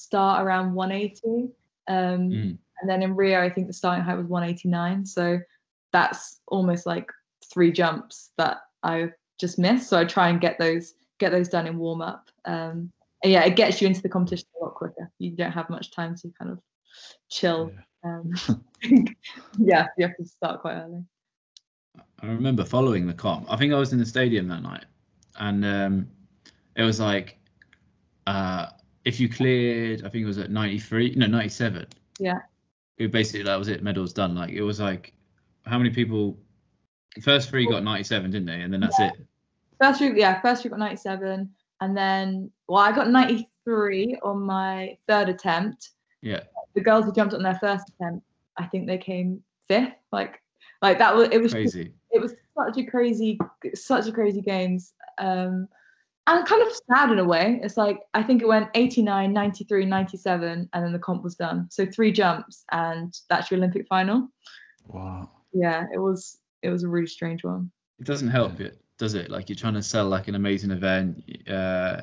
[0.00, 1.52] start around 180.
[1.88, 2.58] Um, Mm.
[2.80, 5.04] And then in Rio, I think the starting height was 189.
[5.04, 5.38] So
[5.92, 7.10] that's almost like
[7.52, 9.88] three jumps that I just missed.
[9.88, 12.28] So I try and get those get those done in warm up.
[12.44, 12.90] Um,
[13.22, 15.10] yeah, it gets you into the competition a lot quicker.
[15.18, 16.58] You don't have much time to kind of
[17.28, 17.72] chill.
[18.02, 18.32] Um,
[19.58, 21.04] yeah, you have to start quite early.
[22.22, 23.50] I remember following the comp.
[23.50, 24.84] I think I was in the stadium that night,
[25.38, 26.08] and um,
[26.76, 27.38] it was like,
[28.26, 28.66] uh,
[29.04, 31.86] if you cleared, I think it was at 93, no 97.
[32.18, 32.38] Yeah.
[32.98, 33.82] It basically that was it.
[33.82, 34.34] Medals done.
[34.34, 35.14] Like it was like,
[35.64, 36.38] how many people?
[37.16, 38.60] The first three got 97, didn't they?
[38.60, 39.12] And then that's it.
[39.80, 41.50] First week, yeah, first week got 97,
[41.80, 45.90] and then well, I got 93 on my third attempt.
[46.22, 46.40] Yeah.
[46.74, 48.24] The girls who jumped on their first attempt,
[48.58, 49.94] I think they came fifth.
[50.12, 50.40] Like,
[50.82, 51.94] like that was it was just- Crazy.
[52.10, 53.38] it was such a crazy,
[53.74, 54.92] such a crazy games.
[55.18, 55.66] Um,
[56.26, 57.58] and kind of sad in a way.
[57.62, 61.66] It's like I think it went 89, 93, 97, and then the comp was done.
[61.70, 64.28] So three jumps, and that's your Olympic final.
[64.86, 65.30] Wow.
[65.52, 67.70] Yeah, it was it was a really strange one.
[67.98, 69.30] It doesn't help it, does it?
[69.30, 71.22] Like you're trying to sell like an amazing event.
[71.48, 72.02] Uh,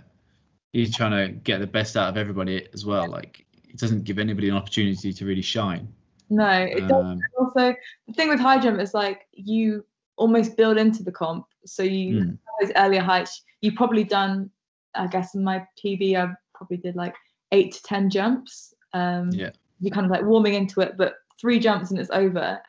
[0.74, 3.08] you're trying to get the best out of everybody as well.
[3.10, 5.88] Like it doesn't give anybody an opportunity to really shine.
[6.30, 7.22] No, it doesn't.
[7.40, 7.74] also
[8.08, 9.86] the thing with high jump is like you
[10.18, 12.38] almost build into the comp so you Mm.
[12.60, 14.50] those earlier heights you probably done
[14.96, 17.14] i guess in my pb i probably did like
[17.52, 19.52] eight to ten jumps um Yeah.
[19.80, 22.60] you're kind of like warming into it but three jumps and it's over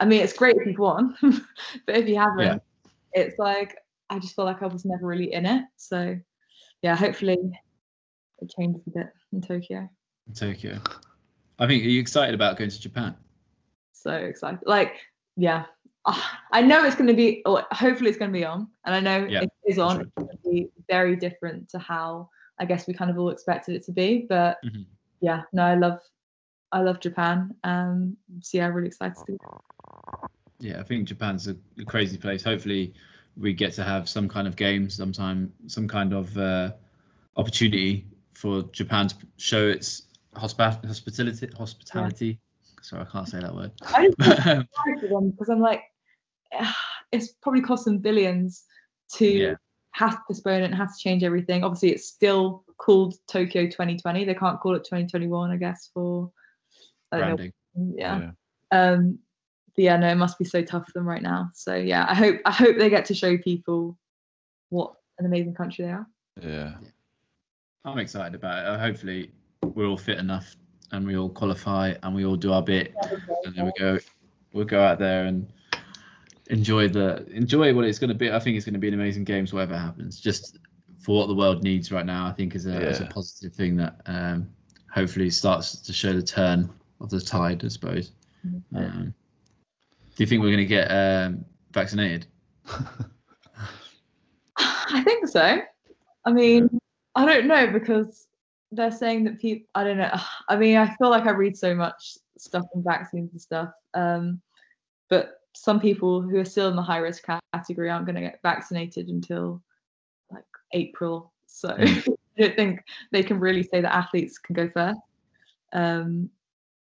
[0.00, 1.14] i mean it's great if you've won
[1.86, 2.58] but if you haven't Yeah.
[3.12, 3.76] it's like
[4.10, 6.16] i just feel like i was never really in it so
[6.82, 7.38] yeah hopefully
[8.40, 9.88] it changes a bit in tokyo
[10.34, 10.80] Tokyo.
[11.58, 13.14] I think are you excited about going to Japan?
[13.92, 14.60] so excited.
[14.64, 14.96] Like,
[15.36, 15.66] yeah,
[16.06, 18.94] Ah, I know it's going to be, or hopefully it's going to be on, and
[18.94, 20.00] I know Yeah, it is on.
[20.02, 22.28] It's going to be very different to how
[22.58, 24.26] I guess we kind of all expected it to be.
[24.28, 24.84] But Mhm.
[25.20, 26.00] yeah, no, I love,
[26.72, 27.54] I love Japan.
[27.64, 29.38] Um, so yeah, really excited to.
[30.64, 32.42] Yeah, I think Japan's a, a crazy place.
[32.42, 32.94] Hopefully,
[33.36, 36.72] we get to have some kind of game sometime, some kind of uh,
[37.36, 40.04] opportunity for Japan to show its
[40.34, 41.50] hospi- hospitality.
[41.58, 42.38] Hospitality.
[42.80, 43.72] Sorry, I can't say that word.
[43.82, 44.66] I just But,
[45.00, 45.82] for them because I'm like,
[47.12, 48.64] it's probably cost them billions
[49.16, 49.54] to Yeah.
[49.90, 51.62] have to postpone it and have to change everything.
[51.62, 54.24] Obviously, it's still called Tokyo 2020.
[54.24, 56.30] They can't call it 2021, I guess, for
[57.12, 57.52] I don't know branding.
[57.98, 58.30] yeah.
[58.72, 59.23] Um, but
[59.82, 61.50] yeah, no, it must be so tough for them right now.
[61.54, 63.98] So yeah, I hope I hope they get to show people
[64.70, 66.06] what an amazing country they are.
[66.40, 66.74] Yeah.
[67.84, 68.66] I'm excited about it.
[68.66, 69.30] Uh, hopefully,
[69.62, 70.56] we're all fit enough
[70.92, 72.94] and we all qualify and we all do our bit,
[73.44, 73.98] and then we go,
[74.52, 75.52] we'll go out there and
[76.48, 78.30] enjoy the enjoy what it's going to be.
[78.30, 80.18] I think it's going to be an amazing games, whatever happens.
[80.18, 80.58] Just
[80.98, 83.76] for what the world needs right now, I think is a, is a positive thing
[83.76, 84.48] that um,
[84.90, 86.70] hopefully starts to show the turn
[87.00, 87.64] of the tide.
[87.64, 88.12] I suppose.
[88.74, 89.14] Um,
[90.14, 92.26] do you think we're going to get um, vaccinated?
[94.56, 95.60] I think so.
[96.24, 96.78] I mean,
[97.14, 98.26] I don't know because
[98.70, 99.66] they're saying that people.
[99.74, 100.10] I don't know.
[100.48, 103.70] I mean, I feel like I read so much stuff on vaccines and stuff.
[103.94, 104.40] Um,
[105.08, 108.40] but some people who are still in the high risk category aren't going to get
[108.42, 109.62] vaccinated until
[110.30, 111.32] like April.
[111.46, 112.02] So I
[112.36, 112.80] don't think
[113.12, 115.00] they can really say that athletes can go first.
[115.72, 116.30] Um,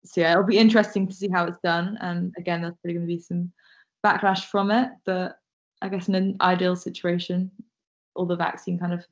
[0.04, 1.98] so yeah, it'll be interesting to see how it's done.
[2.00, 3.52] And again, there's probably going to be some
[4.04, 4.90] backlash from it.
[5.04, 5.38] But
[5.80, 7.50] I guess in an ideal situation,
[8.14, 9.04] all the vaccine kind of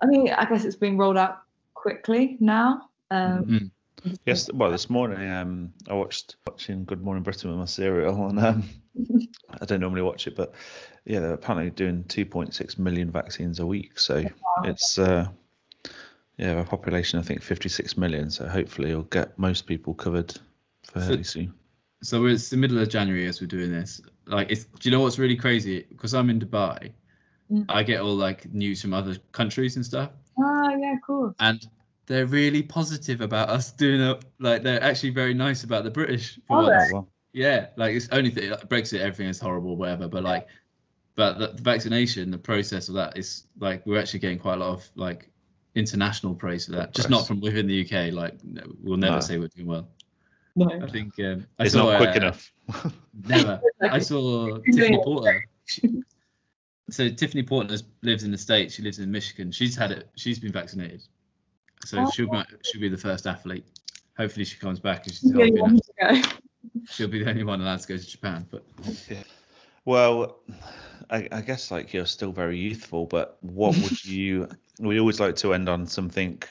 [0.00, 1.38] I mean, I guess it's being rolled out
[1.74, 2.90] quickly now.
[3.10, 3.70] Um,
[4.04, 4.18] Mm.
[4.24, 8.38] Yes, well, this morning um, I watched watching Good Morning Britain with my cereal, and
[8.38, 8.62] um,
[9.60, 10.52] I don't normally watch it, but
[11.06, 13.98] yeah, they're apparently doing 2.6 million vaccines a week.
[13.98, 14.22] So
[14.64, 15.28] it's uh,
[16.38, 18.30] yeah, a population I think 56 million.
[18.30, 20.34] So hopefully you'll get most people covered
[20.92, 21.54] fairly soon.
[22.02, 24.00] So it's the middle of January as we're doing this.
[24.26, 25.86] Like, it's, do you know what's really crazy?
[25.88, 26.92] Because I'm in Dubai,
[27.48, 27.64] Mm.
[27.68, 31.32] I get all like news from other countries and stuff, Ah, yeah, of course.
[31.38, 31.64] and
[32.06, 34.24] they're really positive about us doing it.
[34.40, 36.40] Like, they're actually very nice about the British.
[36.48, 37.08] for Are once.
[37.32, 40.08] Yeah, like it's only th- like, Brexit, everything is horrible, whatever.
[40.08, 40.48] But like,
[41.14, 44.56] but the, the vaccination, the process of that is like we're actually getting quite a
[44.64, 45.30] lot of like
[45.76, 46.94] international praise for that.
[46.94, 48.12] Just not from within the UK.
[48.12, 48.34] Like,
[48.82, 49.20] we'll never No.
[49.20, 49.88] say we're doing well.
[50.56, 50.68] No.
[50.82, 52.52] I think um, I it's saw, not quick uh, enough.
[53.28, 53.60] Never.
[53.82, 55.02] I saw Tiffany doing it.
[55.04, 55.44] Porter.
[56.88, 58.74] So Tiffany Porter has- lives in the States.
[58.74, 59.52] She lives in Michigan.
[59.52, 60.08] She's had it.
[60.16, 61.02] She's been vaccinated.
[61.84, 62.10] So Oh.
[62.10, 63.66] she'll be, she'll be the first athlete.
[64.16, 66.28] Hopefully she comes back and she's Yeah, healthy you to go.
[66.88, 68.46] She'll be the only one allowed to go to Japan.
[68.50, 68.64] But
[69.84, 70.38] Well,
[71.10, 74.48] I, I guess like you're still very youthful, but what would you?
[74.78, 76.42] We always like to end on something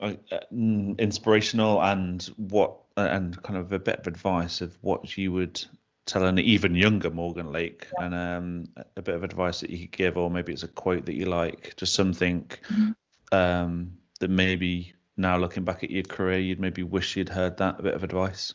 [0.00, 0.14] uh,
[0.52, 5.64] mm, inspirational and what and kind of a bit of advice of what you would
[6.04, 8.64] tell an even younger Morgan Lake and um,
[8.96, 11.26] a bit of advice that you could give, or maybe it's a quote that you
[11.26, 12.50] like, just something
[13.30, 17.78] um, that maybe now looking back at your career, you'd maybe wish you'd heard that
[17.78, 18.54] a bit of advice.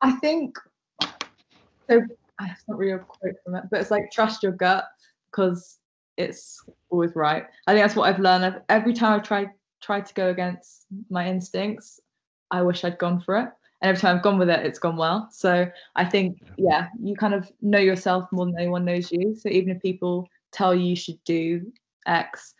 [0.00, 0.58] I think
[1.00, 2.02] so.
[2.40, 4.88] It's not really a quote from it, but it's like trust your gut
[5.30, 5.78] because
[6.16, 7.44] it's always right.
[7.66, 8.44] I think that's what I've learned.
[8.44, 11.98] I've, every time I've tried tried to go against my instincts,
[12.50, 13.48] I wish I'd gone for it.
[13.80, 15.28] And every time I've gone with it, it's gone well.
[15.32, 15.66] So
[15.96, 19.34] I think, yeah, you kind of know yourself more than anyone knows you.
[19.34, 21.72] So even if people tell you you should do
[22.06, 22.54] X,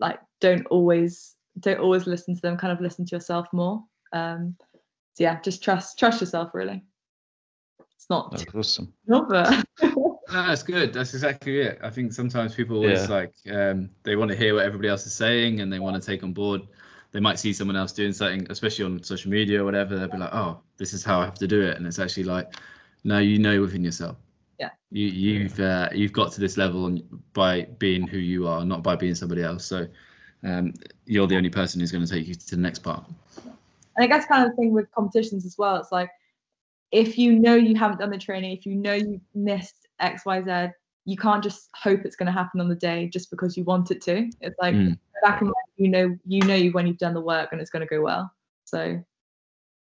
[0.00, 2.56] like don't always don't always listen to them.
[2.56, 3.84] Kind of listen to yourself more.
[4.12, 4.56] Um,
[5.14, 6.82] so yeah, just trust trust yourself really.
[7.94, 8.92] It's not that's awesome.
[9.06, 9.64] not but
[10.32, 10.92] No, that's good.
[10.92, 11.78] That's exactly it.
[11.82, 13.14] I think sometimes people always Yeah.
[13.14, 16.06] like um, they want to hear what everybody else is saying and they want to
[16.06, 16.62] take on board.
[17.12, 19.98] They might see someone else doing something, especially on social media or whatever.
[19.98, 22.24] They'll be like, "Oh, this is how I have to do it," and it's actually
[22.24, 22.54] like,
[23.04, 24.16] no, you know within yourself.
[24.58, 24.70] Yeah.
[24.90, 27.02] You you've uh, you've got to this level and
[27.32, 29.64] by being who you are, not by being somebody else.
[29.64, 29.86] So
[30.44, 30.74] um,
[31.06, 33.04] you're the only person who's going to take you to the next part.
[33.96, 35.76] I think that's kind of the thing with competitions as well.
[35.76, 36.10] It's like
[36.92, 40.42] if you know you haven't done the training, if you know you've missed X, Y,
[40.42, 40.72] Z,
[41.04, 43.90] you can't just hope it's going to happen on the day just because you want
[43.90, 44.28] it to.
[44.40, 44.98] It's like Mm.
[45.22, 47.86] back in mind, you know, you know when you've done the work and it's going
[47.86, 48.30] to go well.
[48.64, 49.02] So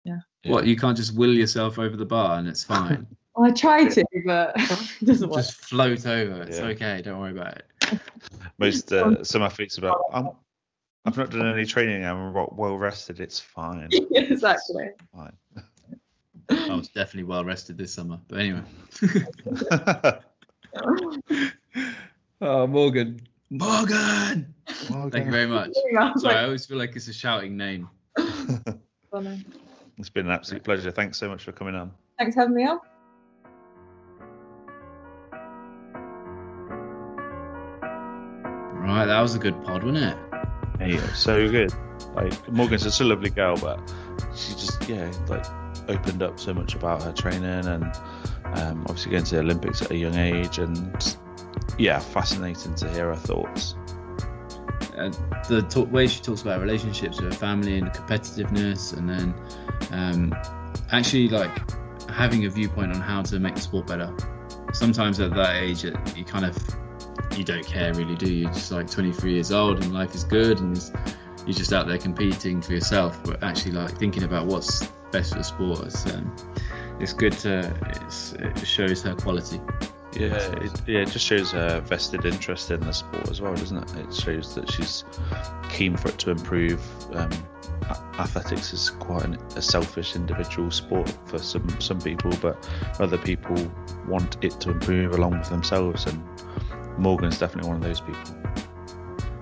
[0.03, 3.07] yeah What you can't just will yourself over the bar and it's fine.
[3.37, 4.53] I try to, but
[5.01, 5.39] it doesn't work.
[5.39, 6.43] just float over.
[6.43, 6.65] It's Yeah.
[6.67, 7.01] okay.
[7.01, 7.99] Don't worry about it.
[8.59, 9.97] Most uh, some athletes about.
[10.13, 10.29] I'm,
[11.05, 12.05] I've not done any training.
[12.05, 13.19] I'm well rested.
[13.19, 13.89] It's fine.
[14.11, 14.89] exactly.
[15.13, 15.33] Fine.
[16.49, 18.19] I was definitely well rested this summer.
[18.27, 18.61] But anyway.
[22.41, 23.19] oh, Morgan.
[23.49, 24.53] Morgan!
[24.67, 25.69] Thank you very much.
[25.97, 27.89] I was Sorry, I always feel like it's a shouting name.
[28.17, 30.91] it's been an absolute pleasure.
[30.91, 31.91] Thanks so much for coming on.
[32.17, 32.79] Thanks for having me on.
[38.85, 40.17] Right, that was a good pod, wasn't it?
[40.79, 41.73] Hey, so good.
[42.15, 43.79] Like Morgan's such a lovely girl, but
[44.35, 45.45] she just yeah like
[45.89, 47.83] opened up so much about her training and
[48.57, 51.17] um, obviously going to the Olympics at a young age and
[51.77, 53.75] yeah, fascinating to hear her thoughts.
[54.97, 55.11] Uh,
[55.49, 59.33] the talk, way she talks about relationships with her family and competitiveness, and then
[59.91, 60.33] um,
[60.91, 61.51] actually like
[62.09, 64.13] having a viewpoint on how to make the sport better.
[64.73, 66.57] Sometimes at that age, it, you kind of
[67.37, 68.43] you don't care really, do you?
[68.43, 70.77] You're just like 23 years old and life is good, and
[71.45, 73.21] you're just out there competing for yourself.
[73.23, 76.35] But actually, like thinking about what's best for the sport, it's, um,
[76.99, 79.61] it's good to it's, it shows her quality.
[80.13, 83.77] Yeah, it, yeah, it just shows her vested interest in the sport as well, doesn't
[83.77, 84.05] it?
[84.05, 85.03] It shows that she's
[85.69, 86.81] keen for it to improve.
[87.13, 87.31] Um,
[88.17, 93.55] athletics is quite an, a selfish individual sport for some some people, but other people
[94.07, 96.23] want it to improve along with themselves, and
[96.97, 98.35] Morgan's definitely one of those people.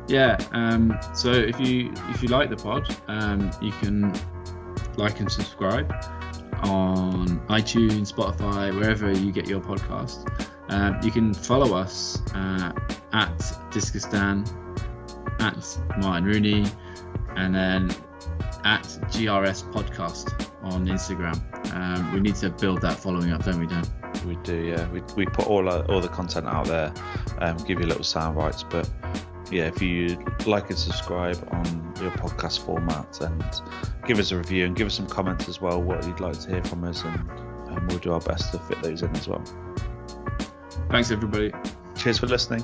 [0.08, 0.38] Yeah.
[0.52, 4.14] Um, so if you if you like the pod, um, you can
[4.98, 5.92] like and subscribe
[6.64, 10.30] on iTunes, Spotify, wherever you get your podcast.
[10.70, 12.72] Um, you can follow us uh,
[13.12, 14.46] at Discus Dan,
[15.40, 16.66] at Martyn Rooney,
[17.36, 17.92] and then
[18.64, 21.38] at GRS Podcast on Instagram.
[21.74, 23.86] Um, we need to build that following up, don't we, Dan?
[24.26, 24.90] We do, yeah.
[24.90, 26.94] We, we put all our, all the content out there,
[27.40, 28.90] um, give you little sound bites, but
[29.52, 33.44] yeah, if you like and subscribe on your podcast format and
[34.08, 36.50] give us a review and give us some comments as well, what you'd like to
[36.50, 37.30] hear from us, and,
[37.70, 39.44] and we'll do our best to fit those in as well.
[40.90, 41.52] Thanks, everybody.
[41.96, 42.64] Cheers for listening.